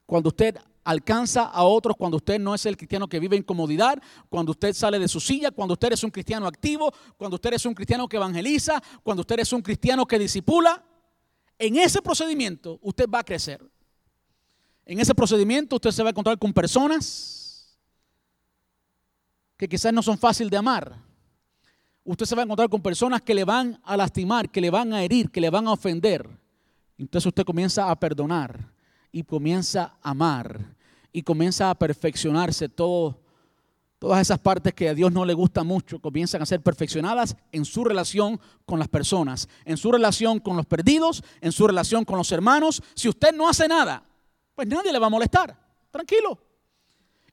Cuando 0.04 0.28
usted 0.28 0.56
alcanza 0.84 1.42
a 1.42 1.64
otros, 1.64 1.96
cuando 1.96 2.18
usted 2.18 2.38
no 2.38 2.54
es 2.54 2.64
el 2.64 2.76
cristiano 2.76 3.08
que 3.08 3.18
vive 3.18 3.36
en 3.36 3.42
comodidad, 3.42 4.00
cuando 4.28 4.52
usted 4.52 4.72
sale 4.72 5.00
de 5.00 5.08
su 5.08 5.18
silla, 5.18 5.50
cuando 5.50 5.72
usted 5.72 5.92
es 5.92 6.04
un 6.04 6.10
cristiano 6.10 6.46
activo, 6.46 6.92
cuando 7.16 7.34
usted 7.34 7.54
es 7.54 7.66
un 7.66 7.74
cristiano 7.74 8.08
que 8.08 8.16
evangeliza, 8.16 8.80
cuando 9.02 9.22
usted 9.22 9.40
es 9.40 9.52
un 9.52 9.62
cristiano 9.62 10.06
que 10.06 10.18
disipula, 10.18 10.84
en 11.58 11.76
ese 11.76 12.00
procedimiento 12.00 12.78
usted 12.82 13.08
va 13.08 13.20
a 13.20 13.24
crecer. 13.24 13.68
En 14.84 15.00
ese 15.00 15.14
procedimiento 15.14 15.76
usted 15.76 15.90
se 15.90 16.02
va 16.04 16.10
a 16.10 16.12
encontrar 16.12 16.38
con 16.38 16.52
personas 16.52 17.45
que 19.56 19.68
quizás 19.68 19.92
no 19.92 20.02
son 20.02 20.18
fáciles 20.18 20.50
de 20.50 20.56
amar. 20.56 20.96
Usted 22.04 22.26
se 22.26 22.34
va 22.34 22.42
a 22.42 22.44
encontrar 22.44 22.68
con 22.68 22.80
personas 22.80 23.22
que 23.22 23.34
le 23.34 23.44
van 23.44 23.80
a 23.84 23.96
lastimar, 23.96 24.50
que 24.50 24.60
le 24.60 24.70
van 24.70 24.92
a 24.92 25.02
herir, 25.02 25.30
que 25.30 25.40
le 25.40 25.50
van 25.50 25.66
a 25.66 25.72
ofender. 25.72 26.28
Entonces 26.98 27.26
usted 27.26 27.44
comienza 27.44 27.90
a 27.90 27.96
perdonar 27.98 28.72
y 29.10 29.22
comienza 29.22 29.94
a 30.02 30.10
amar 30.10 30.60
y 31.12 31.22
comienza 31.22 31.70
a 31.70 31.74
perfeccionarse 31.74 32.68
todo 32.68 33.18
Todas 33.98 34.20
esas 34.20 34.38
partes 34.38 34.74
que 34.74 34.90
a 34.90 34.94
Dios 34.94 35.10
no 35.10 35.24
le 35.24 35.32
gusta 35.32 35.64
mucho 35.64 35.98
comienzan 36.00 36.42
a 36.42 36.46
ser 36.46 36.60
perfeccionadas 36.60 37.34
en 37.50 37.64
su 37.64 37.82
relación 37.82 38.38
con 38.66 38.78
las 38.78 38.88
personas, 38.88 39.48
en 39.64 39.78
su 39.78 39.90
relación 39.90 40.38
con 40.38 40.56
los 40.56 40.66
perdidos, 40.66 41.24
en 41.40 41.50
su 41.50 41.66
relación 41.66 42.04
con 42.04 42.18
los 42.18 42.30
hermanos. 42.30 42.82
Si 42.94 43.08
usted 43.08 43.34
no 43.34 43.48
hace 43.48 43.66
nada, 43.66 44.04
pues 44.54 44.68
nadie 44.68 44.92
le 44.92 44.98
va 44.98 45.06
a 45.06 45.10
molestar. 45.10 45.58
Tranquilo. 45.90 46.38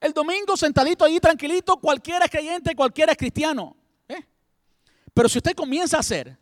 El 0.03 0.11
domingo 0.11 0.57
sentadito 0.57 1.05
ahí 1.05 1.17
tranquilito, 1.17 1.77
cualquiera 1.77 2.25
es 2.25 2.31
creyente, 2.31 2.75
cualquiera 2.75 3.13
es 3.13 3.17
cristiano. 3.17 3.73
¿eh? 4.09 4.21
Pero 5.13 5.29
si 5.29 5.37
usted 5.37 5.55
comienza 5.55 5.95
a 5.95 6.01
hacer, 6.01 6.37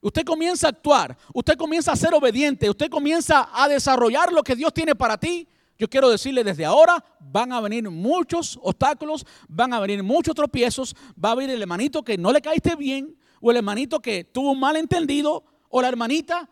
usted 0.00 0.24
comienza 0.24 0.66
a 0.66 0.70
actuar, 0.70 1.16
usted 1.32 1.56
comienza 1.56 1.92
a 1.92 1.96
ser 1.96 2.12
obediente, 2.14 2.68
usted 2.68 2.90
comienza 2.90 3.48
a 3.52 3.68
desarrollar 3.68 4.32
lo 4.32 4.42
que 4.42 4.56
Dios 4.56 4.74
tiene 4.74 4.96
para 4.96 5.16
ti, 5.16 5.46
yo 5.78 5.88
quiero 5.88 6.10
decirle 6.10 6.42
desde 6.42 6.64
ahora, 6.64 7.04
van 7.20 7.52
a 7.52 7.60
venir 7.60 7.88
muchos 7.88 8.58
obstáculos, 8.60 9.24
van 9.46 9.72
a 9.72 9.78
venir 9.78 10.02
muchos 10.02 10.34
tropiezos, 10.34 10.96
va 11.22 11.30
a 11.30 11.34
venir 11.36 11.54
el 11.54 11.62
hermanito 11.62 12.02
que 12.02 12.18
no 12.18 12.32
le 12.32 12.42
caíste 12.42 12.74
bien, 12.74 13.16
o 13.40 13.52
el 13.52 13.58
hermanito 13.58 14.00
que 14.00 14.24
tuvo 14.24 14.50
un 14.50 14.58
malentendido, 14.58 15.44
o 15.68 15.80
la 15.80 15.86
hermanita. 15.86 16.50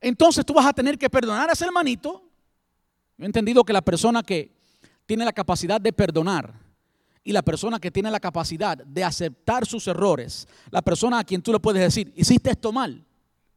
Entonces 0.00 0.46
tú 0.46 0.54
vas 0.54 0.66
a 0.66 0.72
tener 0.72 0.96
que 0.96 1.10
perdonar 1.10 1.50
a 1.50 1.54
ese 1.54 1.64
hermanito. 1.64 2.22
Yo 3.18 3.24
he 3.24 3.26
entendido 3.26 3.64
que 3.64 3.72
la 3.72 3.82
persona 3.82 4.22
que 4.22 4.61
tiene 5.06 5.24
la 5.24 5.32
capacidad 5.32 5.80
de 5.80 5.92
perdonar 5.92 6.54
y 7.24 7.32
la 7.32 7.42
persona 7.42 7.78
que 7.78 7.90
tiene 7.90 8.10
la 8.10 8.20
capacidad 8.20 8.76
de 8.76 9.04
aceptar 9.04 9.66
sus 9.66 9.86
errores, 9.86 10.48
la 10.70 10.82
persona 10.82 11.20
a 11.20 11.24
quien 11.24 11.42
tú 11.42 11.52
le 11.52 11.60
puedes 11.60 11.82
decir, 11.82 12.12
hiciste 12.16 12.50
esto 12.50 12.72
mal, 12.72 13.04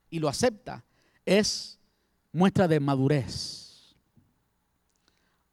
y 0.10 0.20
lo 0.20 0.30
acepta, 0.30 0.84
es 1.26 1.80
muestra 2.32 2.68
de 2.68 2.80
madurez. 2.80 3.96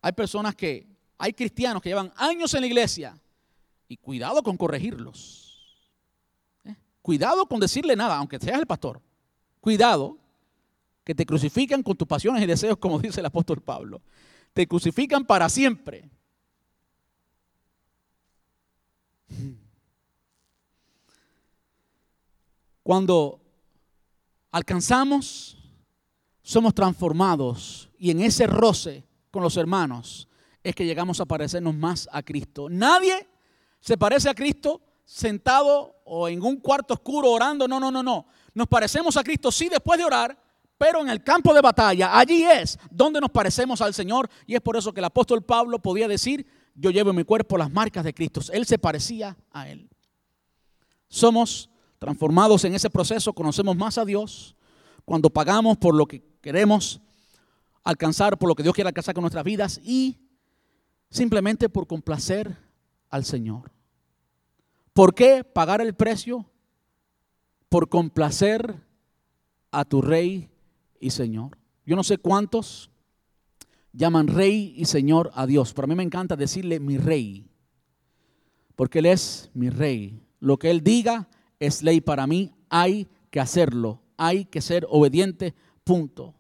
Hay 0.03 0.13
personas 0.13 0.55
que, 0.55 0.87
hay 1.17 1.33
cristianos 1.33 1.81
que 1.81 1.89
llevan 1.89 2.13
años 2.17 2.53
en 2.55 2.61
la 2.61 2.67
iglesia 2.67 3.19
y 3.89 3.97
cuidado 3.97 4.43
con 4.43 4.57
corregirlos. 4.57 5.79
¿Eh? 6.65 6.75
Cuidado 7.01 7.47
con 7.47 7.61
decirle 7.61 7.95
nada, 7.97 8.17
aunque 8.17 8.39
seas 8.39 8.59
el 8.59 8.67
pastor. 8.67 9.01
Cuidado 9.61 10.19
que 11.05 11.15
te 11.15 11.25
crucifican 11.25 11.83
con 11.83 11.97
tus 11.97 12.07
pasiones 12.07 12.43
y 12.43 12.47
deseos, 12.47 12.77
como 12.77 12.99
dice 13.01 13.21
el 13.21 13.27
apóstol 13.27 13.61
Pablo. 13.61 14.03
Te 14.53 14.67
crucifican 14.67 15.25
para 15.25 15.49
siempre. 15.49 16.11
Cuando 22.83 23.41
alcanzamos, 24.51 25.57
somos 26.43 26.75
transformados 26.75 27.89
y 27.99 28.11
en 28.11 28.21
ese 28.21 28.47
roce 28.47 29.05
con 29.31 29.43
los 29.43 29.57
hermanos 29.57 30.29
es 30.63 30.75
que 30.75 30.85
llegamos 30.85 31.21
a 31.21 31.25
parecernos 31.25 31.75
más 31.75 32.09
a 32.13 32.23
Cristo. 32.23 32.69
Nadie 32.69 33.29
se 33.81 33.97
parece 33.97 34.29
a 34.29 34.35
Cristo 34.35 34.81
sentado 35.05 35.97
o 36.05 36.29
en 36.29 36.43
un 36.43 36.57
cuarto 36.57 36.95
oscuro 36.95 37.31
orando. 37.31 37.67
No, 37.69 37.81
no, 37.81 37.91
no, 37.91 38.03
no. 38.03 38.27
Nos 38.55 38.69
parecemos 38.69 39.17
a 39.17 39.25
Cristo 39.25 39.51
sí 39.51 39.69
después 39.69 39.99
de 39.99 40.05
orar, 40.05 40.42
pero 40.83 41.01
en 41.01 41.09
el 41.09 41.23
campo 41.23 41.55
de 41.55 41.61
batalla, 41.61 42.19
allí 42.19 42.43
es 42.43 42.77
donde 42.91 43.21
nos 43.21 43.31
parecemos 43.31 43.81
al 43.81 43.95
Señor. 43.95 44.29
Y 44.49 44.57
es 44.57 44.61
por 44.61 44.77
eso 44.77 44.93
que 44.93 44.99
el 44.99 45.05
apóstol 45.05 45.41
Pablo 45.45 45.79
podía 45.79 46.09
decir, 46.09 46.45
yo 46.75 46.91
llevo 46.91 47.11
en 47.11 47.17
mi 47.19 47.23
cuerpo 47.23 47.57
las 47.57 47.71
marcas 47.71 48.03
de 48.03 48.13
Cristo. 48.13 48.41
Él 48.53 48.67
se 48.67 48.81
parecía 48.81 49.37
a 49.53 49.69
Él. 49.69 49.89
Somos 51.07 51.71
transformados 52.01 52.65
en 52.65 52.75
ese 52.75 52.91
proceso, 52.91 53.33
conocemos 53.33 53.77
más 53.77 53.97
a 53.97 54.05
Dios 54.05 54.57
cuando 55.05 55.31
pagamos 55.31 55.77
por 55.77 55.95
lo 55.95 56.05
que 56.05 56.21
queremos 56.41 57.01
alcanzar 57.85 58.37
por 58.37 58.49
lo 58.49 58.57
que 58.57 58.65
Dios 58.65 58.75
quiere 58.75 58.89
alcanzar 58.89 59.15
con 59.15 59.23
nuestras 59.23 59.45
vidas 59.45 59.81
y 59.85 60.19
simplemente 61.11 61.69
por 61.69 61.87
complacer 61.87 62.59
al 63.09 63.25
Señor. 63.25 63.71
¿Por 64.93 65.15
qué 65.15 65.45
pagar 65.45 65.81
el 65.81 65.95
precio? 65.95 66.45
Por 67.69 67.89
complacer 67.89 68.83
a 69.71 69.85
tu 69.85 70.03
Rey 70.03 70.52
y 71.03 71.11
Señor. 71.11 71.59
Yo 71.85 71.97
no 71.97 72.05
sé 72.05 72.17
cuántos 72.17 72.91
llaman 73.93 74.29
Rey 74.29 74.73
y 74.77 74.87
Señor 74.87 75.31
a 75.35 75.47
Dios, 75.47 75.75
pero 75.75 75.85
a 75.85 75.89
mí 75.89 75.95
me 75.95 76.03
encanta 76.03 76.37
decirle 76.37 76.81
mi 76.81 76.97
Rey, 76.97 77.51
porque 78.77 79.01
Él 79.01 79.07
es 79.07 79.51
mi 79.53 79.69
Rey. 79.69 80.23
Lo 80.41 80.59
que 80.59 80.71
Él 80.71 80.83
diga 80.83 81.29
es 81.59 81.83
ley 81.83 82.01
para 82.01 82.27
mí, 82.27 82.55
hay 82.71 83.09
que 83.31 83.41
hacerlo, 83.41 84.01
hay 84.17 84.45
que 84.45 84.61
ser 84.61 84.87
obediente, 84.89 85.55
punto. 85.85 86.35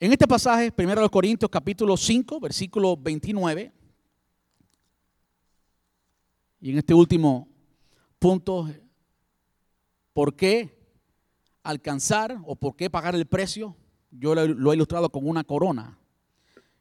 En 0.00 0.12
este 0.12 0.26
pasaje, 0.26 0.72
1 0.76 1.10
Corintios 1.10 1.50
capítulo 1.50 1.96
5, 1.96 2.40
versículo 2.40 2.96
29, 2.96 3.72
y 6.62 6.70
en 6.70 6.78
este 6.78 6.94
último 6.94 7.48
punto, 8.18 8.68
¿por 10.12 10.34
qué 10.34 10.79
alcanzar 11.62 12.38
o 12.44 12.56
por 12.56 12.76
qué 12.76 12.90
pagar 12.90 13.14
el 13.14 13.26
precio? 13.26 13.76
Yo 14.10 14.34
lo 14.34 14.72
he 14.72 14.74
ilustrado 14.74 15.10
con 15.10 15.26
una 15.28 15.44
corona. 15.44 15.98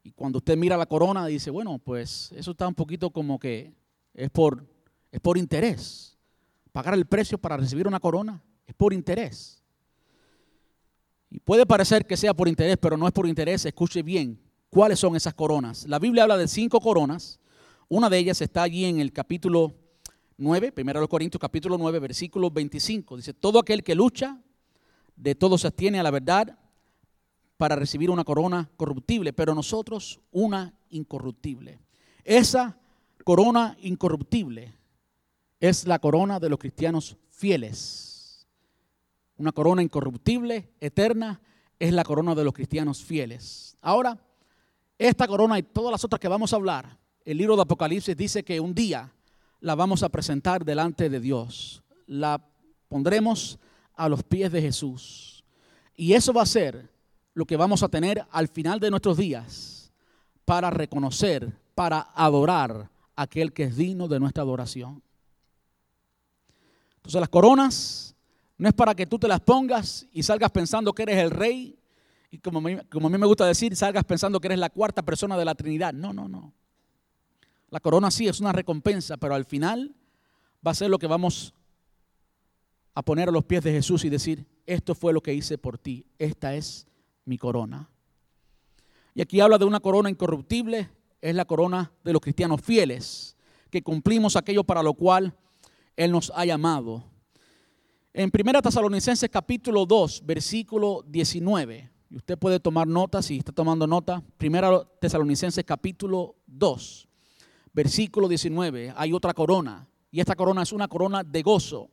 Y 0.03 0.11
cuando 0.11 0.37
usted 0.37 0.57
mira 0.57 0.77
la 0.77 0.85
corona 0.85 1.25
dice, 1.27 1.49
bueno, 1.49 1.77
pues 1.79 2.31
eso 2.35 2.51
está 2.51 2.67
un 2.67 2.75
poquito 2.75 3.11
como 3.11 3.39
que 3.39 3.73
es 4.13 4.29
por, 4.29 4.65
es 5.11 5.19
por 5.19 5.37
interés. 5.37 6.17
Pagar 6.71 6.93
el 6.93 7.05
precio 7.05 7.37
para 7.37 7.57
recibir 7.57 7.87
una 7.87 7.99
corona 7.99 8.41
es 8.65 8.73
por 8.75 8.93
interés. 8.93 9.61
Y 11.29 11.39
puede 11.39 11.65
parecer 11.65 12.05
que 12.05 12.17
sea 12.17 12.33
por 12.33 12.47
interés, 12.47 12.77
pero 12.77 12.97
no 12.97 13.05
es 13.05 13.13
por 13.13 13.27
interés. 13.27 13.65
Escuche 13.65 14.01
bien 14.01 14.39
cuáles 14.69 14.99
son 14.99 15.15
esas 15.15 15.33
coronas. 15.33 15.85
La 15.87 15.99
Biblia 15.99 16.23
habla 16.23 16.37
de 16.37 16.47
cinco 16.47 16.79
coronas. 16.79 17.39
Una 17.87 18.09
de 18.09 18.17
ellas 18.17 18.41
está 18.41 18.63
allí 18.63 18.85
en 18.85 18.99
el 18.99 19.11
capítulo 19.11 19.75
9, 20.37 20.71
primero 20.71 20.99
los 20.99 21.09
Corintios, 21.09 21.39
capítulo 21.39 21.77
9, 21.77 21.99
versículo 21.99 22.49
25. 22.49 23.17
Dice, 23.17 23.33
todo 23.33 23.59
aquel 23.59 23.83
que 23.83 23.93
lucha, 23.93 24.39
de 25.19 25.35
todo 25.35 25.57
se 25.57 25.67
atiene 25.67 25.99
a 25.99 26.03
la 26.03 26.11
verdad 26.11 26.57
para 27.57 27.75
recibir 27.75 28.09
una 28.09 28.23
corona 28.23 28.69
corruptible, 28.77 29.33
pero 29.33 29.53
nosotros 29.53 30.19
una 30.31 30.73
incorruptible. 30.89 31.79
Esa 32.23 32.77
corona 33.23 33.77
incorruptible 33.81 34.73
es 35.59 35.85
la 35.85 35.99
corona 35.99 36.39
de 36.39 36.49
los 36.49 36.57
cristianos 36.57 37.17
fieles 37.29 38.09
una 39.39 39.53
corona 39.53 39.81
incorruptible, 39.81 40.69
eterna, 40.81 41.41
es 41.79 41.93
la 41.93 42.03
corona 42.03 42.35
de 42.35 42.43
los 42.43 42.53
cristianos 42.53 43.03
fieles. 43.03 43.77
Ahora, 43.81 44.19
esta 44.97 45.27
corona 45.27 45.57
y 45.57 45.63
todas 45.63 45.91
las 45.91 46.03
otras 46.03 46.19
que 46.19 46.27
vamos 46.27 46.51
a 46.51 46.57
hablar, 46.57 46.99
el 47.23 47.37
libro 47.37 47.55
de 47.55 47.61
Apocalipsis 47.61 48.17
dice 48.17 48.43
que 48.43 48.59
un 48.59 48.75
día 48.75 49.13
la 49.61 49.75
vamos 49.75 50.03
a 50.03 50.09
presentar 50.09 50.65
delante 50.65 51.09
de 51.09 51.21
Dios. 51.21 51.81
La 52.05 52.45
pondremos 52.89 53.57
a 53.99 54.07
los 54.07 54.23
pies 54.23 54.49
de 54.49 54.61
Jesús. 54.61 55.43
Y 55.97 56.13
eso 56.13 56.31
va 56.31 56.43
a 56.43 56.45
ser 56.45 56.89
lo 57.33 57.45
que 57.45 57.57
vamos 57.57 57.83
a 57.83 57.89
tener 57.89 58.25
al 58.31 58.47
final 58.47 58.79
de 58.79 58.89
nuestros 58.89 59.17
días 59.17 59.91
para 60.45 60.69
reconocer, 60.69 61.51
para 61.75 61.99
adorar 62.15 62.89
a 63.15 63.21
aquel 63.23 63.51
que 63.51 63.63
es 63.63 63.75
digno 63.75 64.07
de 64.07 64.21
nuestra 64.21 64.41
adoración. 64.41 65.03
Entonces 66.95 67.19
las 67.19 67.27
coronas 67.27 68.15
no 68.57 68.69
es 68.69 68.73
para 68.73 68.95
que 68.95 69.05
tú 69.05 69.19
te 69.19 69.27
las 69.27 69.41
pongas 69.41 70.07
y 70.13 70.23
salgas 70.23 70.51
pensando 70.51 70.93
que 70.93 71.03
eres 71.03 71.17
el 71.17 71.31
rey 71.31 71.77
y 72.31 72.37
como, 72.37 72.61
como 72.89 73.07
a 73.07 73.09
mí 73.09 73.17
me 73.17 73.25
gusta 73.25 73.45
decir, 73.45 73.75
salgas 73.75 74.05
pensando 74.05 74.39
que 74.39 74.47
eres 74.47 74.59
la 74.59 74.69
cuarta 74.69 75.01
persona 75.01 75.37
de 75.37 75.43
la 75.43 75.55
Trinidad. 75.55 75.91
No, 75.91 76.13
no, 76.13 76.29
no. 76.29 76.53
La 77.69 77.81
corona 77.81 78.11
sí 78.11 78.29
es 78.29 78.39
una 78.39 78.53
recompensa, 78.53 79.17
pero 79.17 79.35
al 79.35 79.43
final 79.43 79.93
va 80.65 80.71
a 80.71 80.75
ser 80.75 80.89
lo 80.89 80.99
que 80.99 81.07
vamos 81.07 81.53
a 82.99 83.01
poner 83.01 83.29
a 83.29 83.31
los 83.31 83.45
pies 83.45 83.63
de 83.63 83.71
Jesús 83.71 84.03
y 84.03 84.09
decir, 84.09 84.45
esto 84.65 84.93
fue 84.93 85.13
lo 85.13 85.21
que 85.21 85.33
hice 85.33 85.57
por 85.57 85.77
ti, 85.77 86.05
esta 86.17 86.53
es 86.53 86.85
mi 87.23 87.37
corona. 87.37 87.89
Y 89.15 89.21
aquí 89.21 89.39
habla 89.39 89.57
de 89.57 89.63
una 89.63 89.79
corona 89.79 90.09
incorruptible, 90.09 90.89
es 91.21 91.33
la 91.33 91.45
corona 91.45 91.93
de 92.03 92.11
los 92.11 92.21
cristianos 92.21 92.59
fieles, 92.61 93.37
que 93.69 93.81
cumplimos 93.81 94.35
aquello 94.35 94.65
para 94.65 94.83
lo 94.83 94.95
cual 94.95 95.33
Él 95.95 96.11
nos 96.11 96.29
ha 96.35 96.43
llamado. 96.43 97.05
En 98.11 98.29
1 98.37 98.61
Tesalonicenses 98.61 99.29
capítulo 99.29 99.85
2, 99.85 100.23
versículo 100.25 101.01
19, 101.07 101.89
y 102.09 102.17
usted 102.17 102.37
puede 102.37 102.59
tomar 102.59 102.85
nota 102.85 103.21
si 103.21 103.37
está 103.37 103.53
tomando 103.53 103.87
nota, 103.87 104.21
1 104.43 104.87
Tesalonicenses 104.99 105.63
capítulo 105.63 106.35
2, 106.47 107.07
versículo 107.71 108.27
19, 108.27 108.93
hay 108.93 109.13
otra 109.13 109.33
corona, 109.33 109.87
y 110.11 110.19
esta 110.19 110.35
corona 110.35 110.63
es 110.63 110.73
una 110.73 110.89
corona 110.89 111.23
de 111.23 111.41
gozo, 111.43 111.91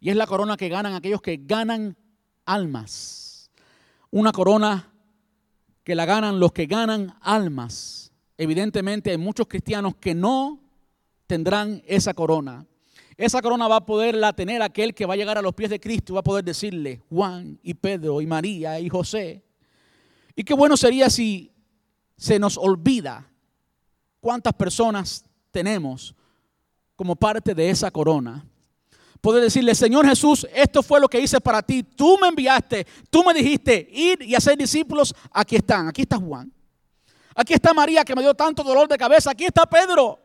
y 0.00 0.10
es 0.10 0.16
la 0.16 0.26
corona 0.26 0.56
que 0.56 0.68
ganan 0.68 0.94
aquellos 0.94 1.20
que 1.20 1.40
ganan 1.42 1.96
almas, 2.44 3.50
una 4.10 4.32
corona 4.32 4.92
que 5.84 5.94
la 5.94 6.04
ganan 6.04 6.38
los 6.38 6.52
que 6.52 6.66
ganan 6.66 7.16
almas. 7.20 8.12
Evidentemente 8.36 9.10
hay 9.10 9.18
muchos 9.18 9.46
cristianos 9.48 9.96
que 9.96 10.14
no 10.14 10.60
tendrán 11.26 11.82
esa 11.86 12.14
corona. 12.14 12.66
Esa 13.16 13.42
corona 13.42 13.66
va 13.66 13.76
a 13.76 13.86
poderla 13.86 14.32
tener 14.32 14.62
aquel 14.62 14.94
que 14.94 15.04
va 15.04 15.14
a 15.14 15.16
llegar 15.16 15.38
a 15.38 15.42
los 15.42 15.54
pies 15.54 15.70
de 15.70 15.80
Cristo 15.80 16.12
y 16.12 16.14
va 16.14 16.20
a 16.20 16.24
poder 16.24 16.44
decirle 16.44 17.02
Juan 17.10 17.58
y 17.62 17.74
Pedro 17.74 18.20
y 18.20 18.26
María 18.26 18.78
y 18.78 18.88
José. 18.88 19.42
Y 20.36 20.44
qué 20.44 20.54
bueno 20.54 20.76
sería 20.76 21.10
si 21.10 21.50
se 22.16 22.38
nos 22.38 22.56
olvida 22.56 23.28
cuántas 24.20 24.52
personas 24.54 25.24
tenemos 25.50 26.14
como 26.94 27.16
parte 27.16 27.54
de 27.54 27.70
esa 27.70 27.90
corona. 27.90 28.44
Poder 29.20 29.42
decirle, 29.42 29.74
Señor 29.74 30.06
Jesús, 30.06 30.46
esto 30.54 30.82
fue 30.82 31.00
lo 31.00 31.08
que 31.08 31.20
hice 31.20 31.40
para 31.40 31.62
ti. 31.62 31.82
Tú 31.82 32.16
me 32.20 32.28
enviaste, 32.28 32.86
tú 33.10 33.24
me 33.24 33.34
dijiste 33.34 33.88
ir 33.92 34.22
y 34.22 34.34
hacer 34.34 34.56
discípulos. 34.56 35.14
Aquí 35.32 35.56
están, 35.56 35.88
aquí 35.88 36.02
está 36.02 36.16
Juan. 36.16 36.52
Aquí 37.34 37.54
está 37.54 37.74
María 37.74 38.04
que 38.04 38.14
me 38.14 38.22
dio 38.22 38.34
tanto 38.34 38.62
dolor 38.62 38.88
de 38.88 38.96
cabeza. 38.96 39.30
Aquí 39.30 39.44
está 39.44 39.66
Pedro 39.66 40.18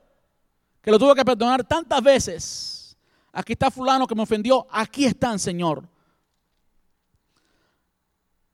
que 0.82 0.92
lo 0.92 1.00
tuve 1.00 1.16
que 1.16 1.24
perdonar 1.24 1.64
tantas 1.64 2.04
veces. 2.04 2.98
Aquí 3.32 3.54
está 3.54 3.72
fulano 3.72 4.06
que 4.06 4.14
me 4.14 4.22
ofendió. 4.22 4.68
Aquí 4.70 5.06
están, 5.06 5.40
Señor. 5.40 5.88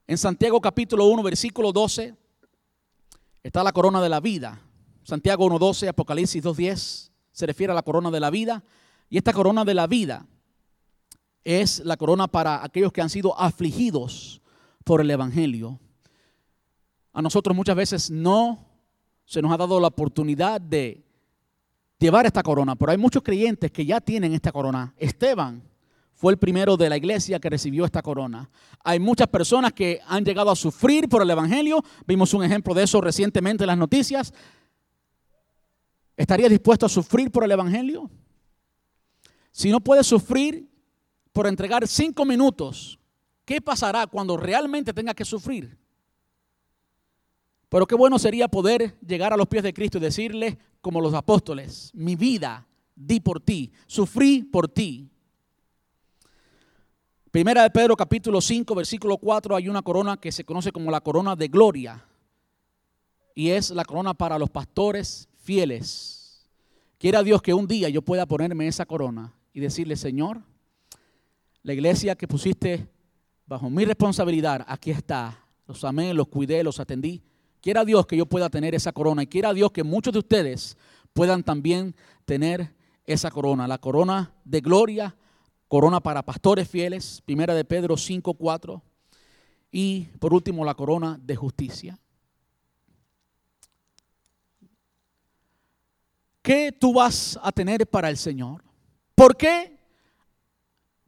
En 0.06 0.16
Santiago 0.16 0.60
capítulo 0.60 1.06
1, 1.06 1.22
versículo 1.22 1.72
12, 1.72 2.14
está 3.42 3.62
la 3.62 3.72
corona 3.72 4.00
de 4.00 4.08
la 4.08 4.20
vida. 4.20 4.60
Santiago 5.02 5.48
1.12, 5.50 5.88
Apocalipsis 5.88 6.42
2.10 6.42 7.10
se 7.32 7.46
refiere 7.46 7.72
a 7.72 7.74
la 7.74 7.82
corona 7.82 8.10
de 8.10 8.20
la 8.20 8.30
vida. 8.30 8.62
Y 9.10 9.18
esta 9.18 9.32
corona 9.32 9.64
de 9.64 9.74
la 9.74 9.88
vida 9.88 10.24
es 11.42 11.80
la 11.84 11.96
corona 11.96 12.28
para 12.28 12.64
aquellos 12.64 12.92
que 12.92 13.02
han 13.02 13.10
sido 13.10 13.38
afligidos 13.38 14.40
por 14.84 15.00
el 15.00 15.10
Evangelio. 15.10 15.80
A 17.12 17.20
nosotros 17.20 17.56
muchas 17.56 17.74
veces 17.74 18.10
no 18.10 18.66
se 19.24 19.42
nos 19.42 19.52
ha 19.52 19.56
dado 19.56 19.80
la 19.80 19.88
oportunidad 19.88 20.60
de 20.60 21.04
llevar 21.98 22.24
esta 22.24 22.42
corona, 22.42 22.76
pero 22.76 22.92
hay 22.92 22.98
muchos 22.98 23.22
creyentes 23.22 23.72
que 23.72 23.84
ya 23.84 24.00
tienen 24.00 24.32
esta 24.32 24.52
corona. 24.52 24.94
Esteban 24.96 25.62
fue 26.14 26.32
el 26.32 26.38
primero 26.38 26.76
de 26.76 26.88
la 26.88 26.96
iglesia 26.96 27.40
que 27.40 27.50
recibió 27.50 27.84
esta 27.84 28.02
corona. 28.02 28.48
Hay 28.84 29.00
muchas 29.00 29.26
personas 29.26 29.72
que 29.72 30.00
han 30.06 30.24
llegado 30.24 30.50
a 30.50 30.56
sufrir 30.56 31.08
por 31.08 31.22
el 31.22 31.30
Evangelio. 31.30 31.82
Vimos 32.06 32.32
un 32.32 32.44
ejemplo 32.44 32.74
de 32.74 32.84
eso 32.84 33.00
recientemente 33.00 33.64
en 33.64 33.68
las 33.68 33.78
noticias. 33.78 34.32
¿Estaría 36.16 36.48
dispuesto 36.48 36.86
a 36.86 36.88
sufrir 36.88 37.30
por 37.30 37.42
el 37.42 37.50
Evangelio? 37.50 38.10
Si 39.60 39.70
no 39.70 39.78
puede 39.78 40.02
sufrir 40.02 40.66
por 41.34 41.46
entregar 41.46 41.86
cinco 41.86 42.24
minutos, 42.24 42.98
¿qué 43.44 43.60
pasará 43.60 44.06
cuando 44.06 44.38
realmente 44.38 44.94
tenga 44.94 45.12
que 45.12 45.26
sufrir? 45.26 45.76
Pero 47.68 47.86
qué 47.86 47.94
bueno 47.94 48.18
sería 48.18 48.48
poder 48.48 48.98
llegar 49.06 49.34
a 49.34 49.36
los 49.36 49.48
pies 49.48 49.62
de 49.62 49.74
Cristo 49.74 49.98
y 49.98 50.00
decirle, 50.00 50.58
como 50.80 51.02
los 51.02 51.12
apóstoles, 51.12 51.90
mi 51.92 52.16
vida 52.16 52.66
di 52.96 53.20
por 53.20 53.38
ti, 53.38 53.70
sufrí 53.86 54.44
por 54.44 54.66
ti. 54.66 55.10
Primera 57.30 57.62
de 57.62 57.68
Pedro 57.68 57.94
capítulo 57.94 58.40
5, 58.40 58.74
versículo 58.74 59.18
4, 59.18 59.56
hay 59.56 59.68
una 59.68 59.82
corona 59.82 60.16
que 60.16 60.32
se 60.32 60.42
conoce 60.42 60.72
como 60.72 60.90
la 60.90 61.02
corona 61.02 61.36
de 61.36 61.48
gloria. 61.48 62.02
Y 63.34 63.50
es 63.50 63.68
la 63.68 63.84
corona 63.84 64.14
para 64.14 64.38
los 64.38 64.48
pastores 64.48 65.28
fieles. 65.42 66.48
Quiera 66.96 67.22
Dios 67.22 67.42
que 67.42 67.52
un 67.52 67.66
día 67.66 67.90
yo 67.90 68.00
pueda 68.00 68.24
ponerme 68.24 68.66
esa 68.66 68.86
corona 68.86 69.34
y 69.52 69.60
decirle, 69.60 69.96
Señor, 69.96 70.42
la 71.62 71.72
iglesia 71.72 72.14
que 72.14 72.28
pusiste 72.28 72.88
bajo 73.46 73.68
mi 73.68 73.84
responsabilidad, 73.84 74.64
aquí 74.68 74.90
está. 74.90 75.44
Los 75.66 75.84
amé, 75.84 76.14
los 76.14 76.28
cuidé, 76.28 76.62
los 76.62 76.80
atendí. 76.80 77.22
Quiera 77.60 77.84
Dios 77.84 78.06
que 78.06 78.16
yo 78.16 78.26
pueda 78.26 78.48
tener 78.48 78.74
esa 78.74 78.92
corona 78.92 79.22
y 79.22 79.26
quiera 79.26 79.52
Dios 79.52 79.70
que 79.72 79.84
muchos 79.84 80.12
de 80.12 80.20
ustedes 80.20 80.76
puedan 81.12 81.42
también 81.42 81.94
tener 82.24 82.74
esa 83.04 83.30
corona, 83.30 83.66
la 83.68 83.78
corona 83.78 84.32
de 84.44 84.60
gloria, 84.60 85.16
corona 85.68 86.00
para 86.00 86.24
pastores 86.24 86.68
fieles, 86.68 87.22
primera 87.24 87.54
de 87.54 87.64
Pedro 87.64 87.96
5, 87.96 88.34
4, 88.34 88.82
y 89.70 90.02
por 90.18 90.32
último 90.32 90.64
la 90.64 90.74
corona 90.74 91.18
de 91.22 91.36
justicia. 91.36 91.98
¿Qué 96.42 96.72
tú 96.72 96.94
vas 96.94 97.38
a 97.42 97.52
tener 97.52 97.86
para 97.86 98.08
el 98.08 98.16
Señor? 98.16 98.69
¿Por 99.20 99.36
qué? 99.36 99.78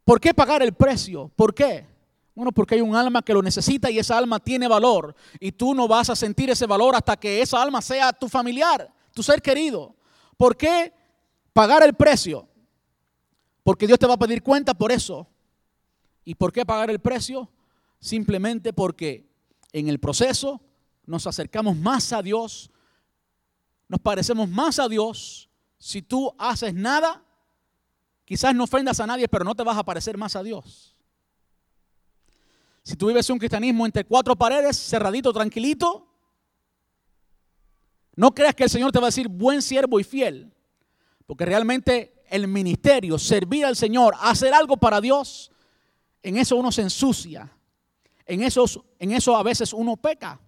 ¿Por 0.05 0.21
qué 0.21 0.35
pagar 0.35 0.63
el 0.63 0.75
precio? 0.75 1.33
¿Por 1.35 1.55
qué? 1.55 1.87
Bueno, 2.35 2.53
porque 2.53 2.75
hay 2.75 2.83
un 2.83 2.95
alma 2.95 3.23
que 3.23 3.33
lo 3.33 3.41
necesita 3.41 3.91
y 3.91 3.99
esa 3.99 4.19
alma 4.19 4.39
tiene 4.39 4.69
valor. 4.69 5.17
Y 5.41 5.53
tú 5.53 5.73
no 5.73 5.89
vas 5.89 6.11
a 6.11 6.15
sentir 6.15 6.51
ese 6.51 6.67
valor 6.67 6.95
hasta 6.95 7.17
que 7.17 7.41
esa 7.41 7.63
alma 7.63 7.81
sea 7.81 8.13
tu 8.13 8.29
familiar, 8.29 8.93
tu 9.15 9.23
ser 9.23 9.41
querido. 9.41 9.97
¿Por 10.37 10.59
qué 10.59 10.93
pagar 11.55 11.83
el 11.85 11.95
precio? 11.95 12.47
Porque 13.63 13.87
Dios 13.87 13.99
te 13.99 14.07
va 14.07 14.13
a 14.13 14.19
pedir 14.19 14.43
cuenta 14.43 14.75
por 14.75 14.93
eso. 14.93 15.27
¿Y 16.23 16.35
por 16.35 16.53
qué 16.53 16.67
pagar 16.67 16.91
el 16.91 16.99
precio? 16.99 17.51
Simplemente 17.99 18.75
porque 18.75 19.27
en 19.73 19.89
el 19.89 19.99
proceso 19.99 20.61
nos 21.07 21.27
acercamos 21.27 21.79
más 21.79 22.13
a 22.13 22.21
Dios, 22.21 22.71
nos 23.89 24.01
parecemos 24.01 24.51
más 24.51 24.79
a 24.79 24.87
Dios. 24.87 25.49
Si 25.79 26.03
tú 26.03 26.35
haces 26.37 26.75
nada, 26.75 27.25
quizás 28.25 28.55
no 28.55 28.65
ofendas 28.65 29.01
a 29.01 29.07
nadie, 29.07 29.29
pero 29.29 29.45
no 29.45 29.55
te 29.55 29.63
vas 29.63 29.77
a 29.77 29.85
parecer 29.85 30.17
más 30.17 30.37
a 30.37 30.43
Dios. 30.43 30.97
Si 32.83 32.97
tú 32.97 33.07
vives 33.07 33.31
un 33.31 33.39
cristianismo 33.39 33.87
entre 33.87 34.05
cuatro 34.05 34.37
paredes, 34.37 34.77
cerradito, 34.77 35.33
tranquilito, 35.33 36.09
no 38.17 38.35
creas 38.35 38.55
que 38.55 38.65
el 38.65 38.71
Señor 38.71 38.93
te 38.93 38.99
va 38.99 39.07
a 39.07 39.09
decir 39.09 39.29
buen 39.29 39.63
siervo 39.63 40.01
y 40.01 40.05
fiel, 40.05 40.53
porque 41.27 41.45
realmente 41.45 42.25
el 42.29 42.49
ministerio, 42.49 43.19
servir 43.19 43.65
al 43.65 43.77
Señor, 43.77 44.15
hacer 44.21 44.53
algo 44.53 44.77
para 44.77 45.01
Dios, 45.01 45.53
en 46.23 46.37
eso 46.37 46.57
uno 46.57 46.73
se 46.73 46.83
ensucia, 46.83 47.51
en 48.27 48.43
eso, 48.43 48.65
en 48.99 49.13
eso 49.13 49.37
a 49.37 49.43
veces 49.43 49.73
uno 49.73 49.97
peca. 49.97 50.41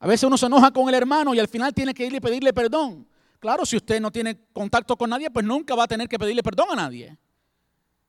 A 0.00 0.06
veces 0.06 0.24
uno 0.24 0.38
se 0.38 0.46
enoja 0.46 0.70
con 0.70 0.88
el 0.88 0.94
hermano 0.94 1.34
y 1.34 1.38
al 1.38 1.48
final 1.48 1.74
tiene 1.74 1.92
que 1.92 2.06
ir 2.06 2.14
y 2.14 2.20
pedirle 2.20 2.54
perdón. 2.54 3.06
Claro, 3.40 3.66
si 3.66 3.76
usted 3.76 4.00
no 4.00 4.12
tiene 4.12 4.38
contacto 4.52 4.96
con 4.96 5.10
nadie, 5.10 5.30
pues 5.30 5.44
nunca 5.44 5.74
va 5.74 5.84
a 5.84 5.88
tener 5.88 6.08
que 6.08 6.18
pedirle 6.18 6.42
perdón 6.42 6.68
a 6.72 6.76
nadie. 6.76 7.16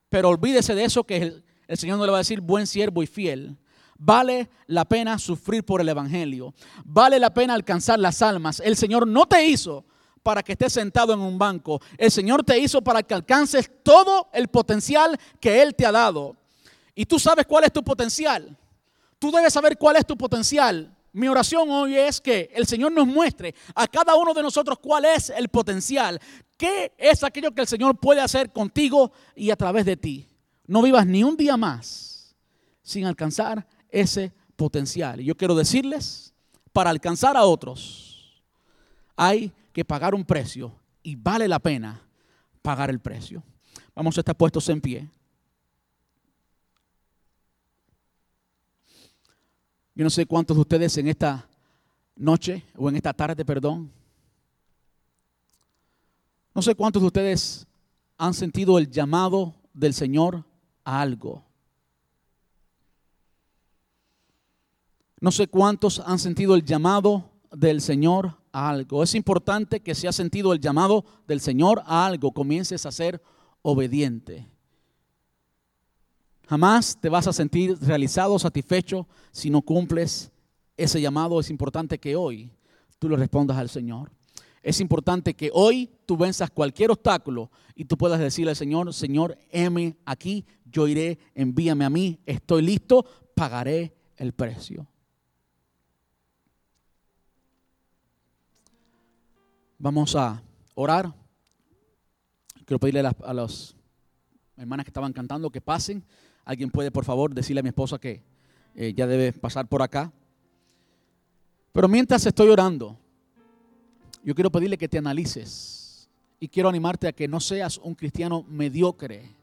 Pero 0.08 0.28
olvídese 0.28 0.74
de 0.74 0.84
eso 0.84 1.04
que 1.04 1.16
el, 1.16 1.44
el 1.66 1.78
Señor 1.78 1.98
no 1.98 2.04
le 2.04 2.12
va 2.12 2.18
a 2.18 2.20
decir 2.20 2.40
buen 2.40 2.66
siervo 2.66 3.02
y 3.02 3.06
fiel. 3.06 3.56
Vale 3.96 4.50
la 4.66 4.84
pena 4.84 5.18
sufrir 5.18 5.64
por 5.64 5.80
el 5.80 5.88
Evangelio. 5.88 6.54
Vale 6.84 7.18
la 7.18 7.32
pena 7.32 7.54
alcanzar 7.54 7.98
las 7.98 8.20
almas. 8.20 8.60
El 8.60 8.76
Señor 8.76 9.06
no 9.06 9.26
te 9.26 9.46
hizo 9.46 9.86
para 10.22 10.42
que 10.42 10.52
estés 10.52 10.74
sentado 10.74 11.14
en 11.14 11.20
un 11.20 11.38
banco. 11.38 11.80
El 11.96 12.10
Señor 12.10 12.44
te 12.44 12.58
hizo 12.58 12.82
para 12.82 13.02
que 13.02 13.14
alcances 13.14 13.70
todo 13.82 14.28
el 14.32 14.48
potencial 14.48 15.18
que 15.40 15.62
Él 15.62 15.74
te 15.74 15.86
ha 15.86 15.92
dado. 15.92 16.36
Y 16.94 17.06
tú 17.06 17.18
sabes 17.18 17.46
cuál 17.46 17.64
es 17.64 17.72
tu 17.72 17.82
potencial. 17.82 18.56
Tú 19.18 19.30
debes 19.30 19.52
saber 19.52 19.78
cuál 19.78 19.96
es 19.96 20.04
tu 20.04 20.16
potencial. 20.16 20.94
Mi 21.12 21.28
oración 21.28 21.70
hoy 21.70 21.96
es 21.96 22.20
que 22.20 22.50
el 22.54 22.66
Señor 22.66 22.90
nos 22.92 23.06
muestre 23.06 23.54
a 23.74 23.86
cada 23.86 24.16
uno 24.16 24.32
de 24.32 24.42
nosotros 24.42 24.78
cuál 24.78 25.04
es 25.04 25.28
el 25.30 25.48
potencial. 25.48 26.18
¿Qué 26.56 26.92
es 26.96 27.22
aquello 27.22 27.52
que 27.52 27.60
el 27.60 27.66
Señor 27.66 27.98
puede 27.98 28.22
hacer 28.22 28.50
contigo 28.50 29.12
y 29.36 29.50
a 29.50 29.56
través 29.56 29.84
de 29.84 29.96
ti? 29.96 30.26
No 30.66 30.80
vivas 30.80 31.06
ni 31.06 31.22
un 31.22 31.36
día 31.36 31.56
más 31.56 32.34
sin 32.82 33.04
alcanzar 33.04 33.66
ese 33.90 34.32
potencial. 34.56 35.20
Y 35.20 35.24
yo 35.24 35.36
quiero 35.36 35.54
decirles, 35.54 36.32
para 36.72 36.90
alcanzar 36.90 37.36
a 37.36 37.44
otros 37.44 38.42
hay 39.14 39.52
que 39.72 39.84
pagar 39.84 40.14
un 40.14 40.24
precio 40.24 40.74
y 41.02 41.14
vale 41.16 41.46
la 41.46 41.58
pena 41.58 42.00
pagar 42.62 42.88
el 42.88 43.00
precio. 43.00 43.42
Vamos 43.94 44.16
a 44.16 44.20
estar 44.20 44.36
puestos 44.36 44.68
en 44.70 44.80
pie. 44.80 45.08
Yo 49.94 50.04
no 50.04 50.10
sé 50.10 50.26
cuántos 50.26 50.56
de 50.56 50.60
ustedes 50.62 50.96
en 50.96 51.08
esta 51.08 51.46
noche 52.16 52.64
o 52.76 52.88
en 52.88 52.96
esta 52.96 53.12
tarde, 53.12 53.44
perdón, 53.44 53.90
no 56.54 56.62
sé 56.62 56.74
cuántos 56.74 57.02
de 57.02 57.06
ustedes 57.06 57.66
han 58.18 58.34
sentido 58.34 58.78
el 58.78 58.90
llamado 58.90 59.54
del 59.72 59.94
Señor 59.94 60.44
a 60.84 61.00
algo. 61.00 61.44
No 65.20 65.30
sé 65.30 65.46
cuántos 65.46 66.00
han 66.00 66.18
sentido 66.18 66.54
el 66.54 66.64
llamado 66.64 67.30
del 67.52 67.80
Señor 67.80 68.36
a 68.50 68.68
algo. 68.68 69.02
Es 69.02 69.14
importante 69.14 69.80
que 69.80 69.94
si 69.94 70.06
has 70.06 70.16
sentido 70.16 70.52
el 70.52 70.60
llamado 70.60 71.04
del 71.26 71.40
Señor 71.40 71.82
a 71.86 72.04
algo, 72.04 72.32
comiences 72.32 72.84
a 72.84 72.92
ser 72.92 73.22
obediente. 73.62 74.51
Jamás 76.52 76.98
te 77.00 77.08
vas 77.08 77.26
a 77.26 77.32
sentir 77.32 77.78
realizado, 77.80 78.38
satisfecho 78.38 79.08
si 79.30 79.48
no 79.48 79.62
cumples 79.62 80.30
ese 80.76 81.00
llamado. 81.00 81.40
Es 81.40 81.48
importante 81.48 81.98
que 81.98 82.14
hoy 82.14 82.52
tú 82.98 83.08
le 83.08 83.16
respondas 83.16 83.56
al 83.56 83.70
Señor. 83.70 84.12
Es 84.62 84.78
importante 84.78 85.32
que 85.32 85.50
hoy 85.54 85.88
tú 86.04 86.14
venzas 86.14 86.50
cualquier 86.50 86.90
obstáculo 86.90 87.50
y 87.74 87.86
tú 87.86 87.96
puedas 87.96 88.20
decirle 88.20 88.50
al 88.50 88.56
Señor, 88.56 88.92
Señor, 88.92 89.38
heme 89.50 89.96
aquí, 90.04 90.44
yo 90.66 90.86
iré, 90.86 91.18
envíame 91.34 91.86
a 91.86 91.88
mí, 91.88 92.20
estoy 92.26 92.60
listo, 92.60 93.06
pagaré 93.34 93.96
el 94.18 94.34
precio. 94.34 94.86
Vamos 99.78 100.14
a 100.16 100.42
orar. 100.74 101.14
Quiero 102.66 102.78
pedirle 102.78 103.00
a 103.00 103.16
a 103.24 103.32
las 103.32 103.74
hermanas 104.58 104.84
que 104.84 104.90
estaban 104.90 105.14
cantando 105.14 105.50
que 105.50 105.60
pasen. 105.60 106.04
Alguien 106.44 106.70
puede, 106.70 106.90
por 106.90 107.04
favor, 107.04 107.34
decirle 107.34 107.60
a 107.60 107.62
mi 107.62 107.68
esposa 107.68 107.98
que 107.98 108.22
eh, 108.74 108.92
ya 108.94 109.06
debe 109.06 109.32
pasar 109.32 109.66
por 109.68 109.82
acá. 109.82 110.12
Pero 111.72 111.88
mientras 111.88 112.24
estoy 112.26 112.48
orando, 112.48 112.98
yo 114.24 114.34
quiero 114.34 114.50
pedirle 114.50 114.76
que 114.76 114.88
te 114.88 114.98
analices 114.98 116.08
y 116.40 116.48
quiero 116.48 116.68
animarte 116.68 117.08
a 117.08 117.12
que 117.12 117.28
no 117.28 117.40
seas 117.40 117.78
un 117.78 117.94
cristiano 117.94 118.44
mediocre, 118.48 119.34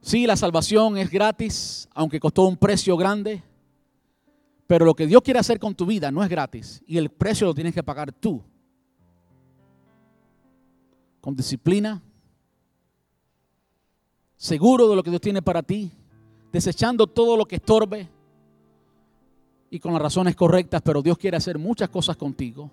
Sí, 0.00 0.26
la 0.26 0.36
salvación 0.36 0.96
es 0.96 1.10
gratis, 1.10 1.88
aunque 1.92 2.20
costó 2.20 2.44
un 2.46 2.56
precio 2.56 2.96
grande. 2.96 3.42
Pero 4.66 4.84
lo 4.84 4.94
que 4.94 5.06
Dios 5.06 5.22
quiere 5.22 5.40
hacer 5.40 5.58
con 5.58 5.74
tu 5.74 5.86
vida 5.86 6.10
no 6.10 6.22
es 6.22 6.28
gratis. 6.28 6.82
Y 6.86 6.98
el 6.98 7.10
precio 7.10 7.46
lo 7.46 7.54
tienes 7.54 7.74
que 7.74 7.82
pagar 7.82 8.12
tú. 8.12 8.42
Con 11.20 11.34
disciplina. 11.34 12.02
Seguro 14.38 14.88
de 14.88 14.94
lo 14.96 15.02
que 15.02 15.10
Dios 15.10 15.20
tiene 15.20 15.42
para 15.42 15.62
ti. 15.62 15.92
Desechando 16.52 17.06
todo 17.06 17.36
lo 17.36 17.44
que 17.44 17.56
estorbe. 17.56 18.08
Y 19.68 19.80
con 19.80 19.92
las 19.92 20.00
razones 20.00 20.36
correctas. 20.36 20.80
Pero 20.82 21.02
Dios 21.02 21.18
quiere 21.18 21.36
hacer 21.36 21.58
muchas 21.58 21.88
cosas 21.90 22.16
contigo. 22.16 22.70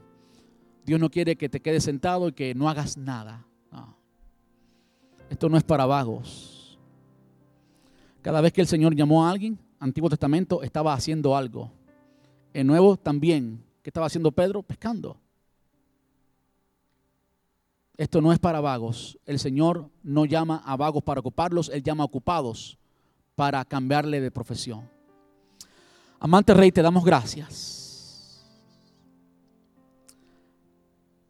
Dios 0.85 0.99
no 0.99 1.09
quiere 1.09 1.35
que 1.35 1.49
te 1.49 1.59
quedes 1.59 1.83
sentado 1.83 2.29
y 2.29 2.33
que 2.33 2.53
no 2.53 2.69
hagas 2.69 2.95
nada. 2.95 3.45
Esto 5.27 5.49
no 5.49 5.57
es 5.57 5.63
para 5.63 5.87
vagos. 5.87 6.77
Cada 8.21 8.41
vez 8.41 8.53
que 8.53 8.61
el 8.61 8.67
Señor 8.67 8.95
llamó 8.95 9.25
a 9.25 9.31
alguien, 9.31 9.57
Antiguo 9.79 10.07
Testamento 10.07 10.61
estaba 10.61 10.93
haciendo 10.93 11.35
algo. 11.35 11.71
El 12.53 12.67
Nuevo 12.67 12.95
también. 12.95 13.63
¿Qué 13.81 13.89
estaba 13.89 14.05
haciendo 14.05 14.31
Pedro? 14.31 14.61
Pescando. 14.61 15.17
Esto 17.97 18.21
no 18.21 18.33
es 18.33 18.39
para 18.39 18.59
vagos. 18.59 19.17
El 19.25 19.39
Señor 19.39 19.89
no 20.03 20.25
llama 20.25 20.61
a 20.65 20.75
vagos 20.75 21.03
para 21.03 21.21
ocuparlos, 21.21 21.69
Él 21.69 21.81
llama 21.81 22.03
a 22.03 22.05
ocupados 22.05 22.77
para 23.35 23.63
cambiarle 23.63 24.19
de 24.19 24.31
profesión. 24.31 24.89
Amante 26.19 26.53
Rey, 26.53 26.71
te 26.71 26.81
damos 26.81 27.03
gracias. 27.05 28.45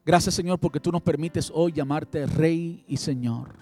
Gracias 0.05 0.36
Señor 0.36 0.59
porque 0.59 0.80
tú 0.80 0.91
nos 0.91 1.01
permites 1.01 1.51
hoy 1.53 1.72
llamarte 1.72 2.28
Rey 2.28 2.84
y 2.88 2.97
Señor. 2.97 3.55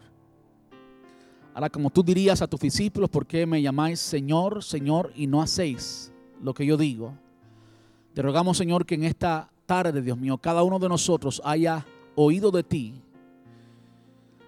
Ahora, 1.53 1.69
como 1.69 1.89
tú 1.89 2.03
dirías 2.03 2.41
a 2.41 2.47
tus 2.47 2.59
discípulos, 2.59 3.09
¿por 3.09 3.25
qué 3.25 3.45
me 3.45 3.61
llamáis 3.61 3.99
Señor, 3.99 4.63
Señor 4.63 5.11
y 5.15 5.27
no 5.27 5.41
hacéis 5.41 6.11
lo 6.41 6.53
que 6.53 6.65
yo 6.65 6.75
digo? 6.75 7.13
Te 8.13 8.21
rogamos, 8.21 8.57
Señor, 8.57 8.85
que 8.85 8.95
en 8.95 9.03
esta 9.03 9.51
tarde, 9.65 10.01
Dios 10.01 10.17
mío, 10.17 10.37
cada 10.37 10.63
uno 10.63 10.79
de 10.79 10.89
nosotros 10.89 11.41
haya 11.45 11.85
oído 12.15 12.51
de 12.51 12.63
ti. 12.63 12.93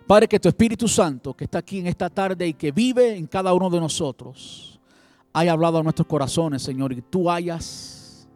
Padre, 0.07 0.27
que 0.27 0.39
tu 0.39 0.47
Espíritu 0.47 0.87
Santo, 0.87 1.33
que 1.33 1.45
está 1.45 1.59
aquí 1.59 1.79
en 1.79 1.87
esta 1.87 2.09
tarde 2.09 2.47
y 2.47 2.53
que 2.53 2.71
vive 2.71 3.15
en 3.15 3.25
cada 3.25 3.53
uno 3.53 3.69
de 3.69 3.79
nosotros, 3.79 4.79
haya 5.33 5.51
hablado 5.51 5.79
a 5.79 5.83
nuestros 5.83 6.07
corazones, 6.07 6.61
Señor, 6.61 6.93
y 6.93 7.01
tú 7.01 7.29
hayas 7.29 8.27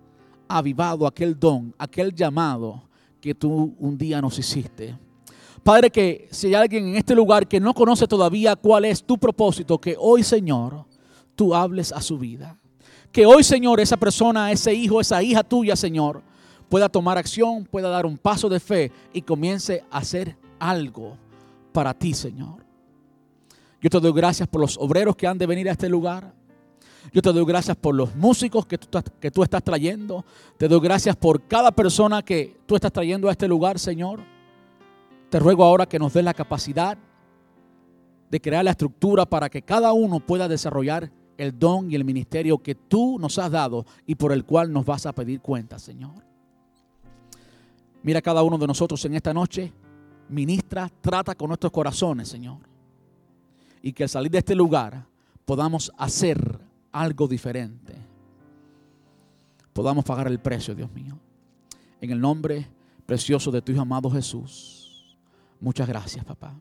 avivado 0.47 1.05
aquel 1.05 1.39
don, 1.39 1.73
aquel 1.77 2.13
llamado 2.13 2.83
que 3.21 3.35
tú 3.35 3.75
un 3.79 3.97
día 3.97 4.19
nos 4.19 4.37
hiciste. 4.39 4.97
Padre, 5.63 5.91
que 5.91 6.27
si 6.31 6.47
hay 6.47 6.55
alguien 6.55 6.87
en 6.87 6.95
este 6.95 7.13
lugar 7.13 7.47
que 7.47 7.59
no 7.59 7.73
conoce 7.73 8.07
todavía 8.07 8.55
cuál 8.55 8.85
es 8.85 9.03
tu 9.03 9.17
propósito, 9.17 9.79
que 9.79 9.95
hoy, 9.99 10.23
Señor, 10.23 10.85
tú 11.35 11.53
hables 11.53 11.91
a 11.91 12.01
su 12.01 12.17
vida. 12.17 12.57
Que 13.11 13.25
hoy, 13.25 13.43
Señor, 13.43 13.79
esa 13.79 13.97
persona, 13.97 14.51
ese 14.51 14.73
hijo, 14.73 14.99
esa 14.99 15.21
hija 15.21 15.43
tuya, 15.43 15.75
Señor, 15.75 16.23
pueda 16.69 16.87
tomar 16.87 17.17
acción, 17.17 17.65
pueda 17.65 17.89
dar 17.89 18.05
un 18.05 18.17
paso 18.17 18.47
de 18.47 18.59
fe 18.59 18.91
y 19.11 19.21
comience 19.21 19.83
a 19.91 19.97
hacer 19.97 20.37
algo 20.59 21.17
para 21.73 21.93
ti, 21.93 22.13
Señor. 22.13 22.63
Yo 23.81 23.89
te 23.89 23.99
doy 23.99 24.11
gracias 24.13 24.47
por 24.47 24.61
los 24.61 24.77
obreros 24.77 25.15
que 25.15 25.27
han 25.27 25.37
de 25.37 25.45
venir 25.45 25.69
a 25.69 25.71
este 25.71 25.89
lugar. 25.89 26.33
Yo 27.13 27.21
te 27.21 27.31
doy 27.31 27.45
gracias 27.45 27.77
por 27.77 27.95
los 27.95 28.15
músicos 28.15 28.65
que 28.65 28.77
tú, 28.77 28.99
que 29.19 29.31
tú 29.31 29.41
estás 29.41 29.63
trayendo. 29.63 30.25
Te 30.57 30.67
doy 30.67 30.79
gracias 30.81 31.15
por 31.15 31.41
cada 31.47 31.71
persona 31.71 32.21
que 32.21 32.57
tú 32.65 32.75
estás 32.75 32.91
trayendo 32.91 33.29
a 33.29 33.31
este 33.31 33.47
lugar, 33.47 33.79
Señor. 33.79 34.19
Te 35.29 35.39
ruego 35.39 35.63
ahora 35.63 35.87
que 35.87 35.97
nos 35.97 36.13
des 36.13 36.23
la 36.23 36.33
capacidad 36.33 36.97
de 38.29 38.41
crear 38.41 38.63
la 38.63 38.71
estructura 38.71 39.25
para 39.25 39.49
que 39.49 39.61
cada 39.61 39.93
uno 39.93 40.19
pueda 40.19 40.47
desarrollar 40.47 41.11
el 41.37 41.57
don 41.57 41.89
y 41.89 41.95
el 41.95 42.03
ministerio 42.03 42.57
que 42.57 42.75
tú 42.75 43.17
nos 43.17 43.39
has 43.39 43.49
dado 43.49 43.85
y 44.05 44.15
por 44.15 44.33
el 44.33 44.43
cual 44.43 44.71
nos 44.73 44.85
vas 44.85 45.05
a 45.05 45.13
pedir 45.13 45.39
cuenta, 45.39 45.79
Señor. 45.79 46.28
Mira 48.03 48.21
cada 48.21 48.43
uno 48.43 48.57
de 48.57 48.67
nosotros 48.67 49.03
en 49.05 49.15
esta 49.15 49.33
noche, 49.33 49.73
ministra, 50.29 50.89
trata 51.01 51.35
con 51.35 51.49
nuestros 51.49 51.71
corazones, 51.71 52.27
Señor. 52.27 52.59
Y 53.81 53.93
que 53.93 54.03
al 54.03 54.09
salir 54.09 54.31
de 54.31 54.39
este 54.39 54.55
lugar 54.55 55.05
podamos 55.45 55.91
hacer 55.97 56.59
algo 56.91 57.27
diferente. 57.27 57.95
Podamos 59.73 60.03
pagar 60.05 60.27
el 60.27 60.39
precio, 60.39 60.75
Dios 60.75 60.91
mío. 60.91 61.17
En 62.01 62.11
el 62.11 62.19
nombre 62.19 62.67
precioso 63.05 63.51
de 63.51 63.61
tu 63.61 63.71
Hijo 63.71 63.81
amado 63.81 64.09
Jesús. 64.09 65.17
Muchas 65.59 65.87
gracias, 65.87 66.23
papá. 66.23 66.53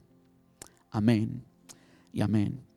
Amén 0.91 1.45
y 2.13 2.21
amén. 2.21 2.68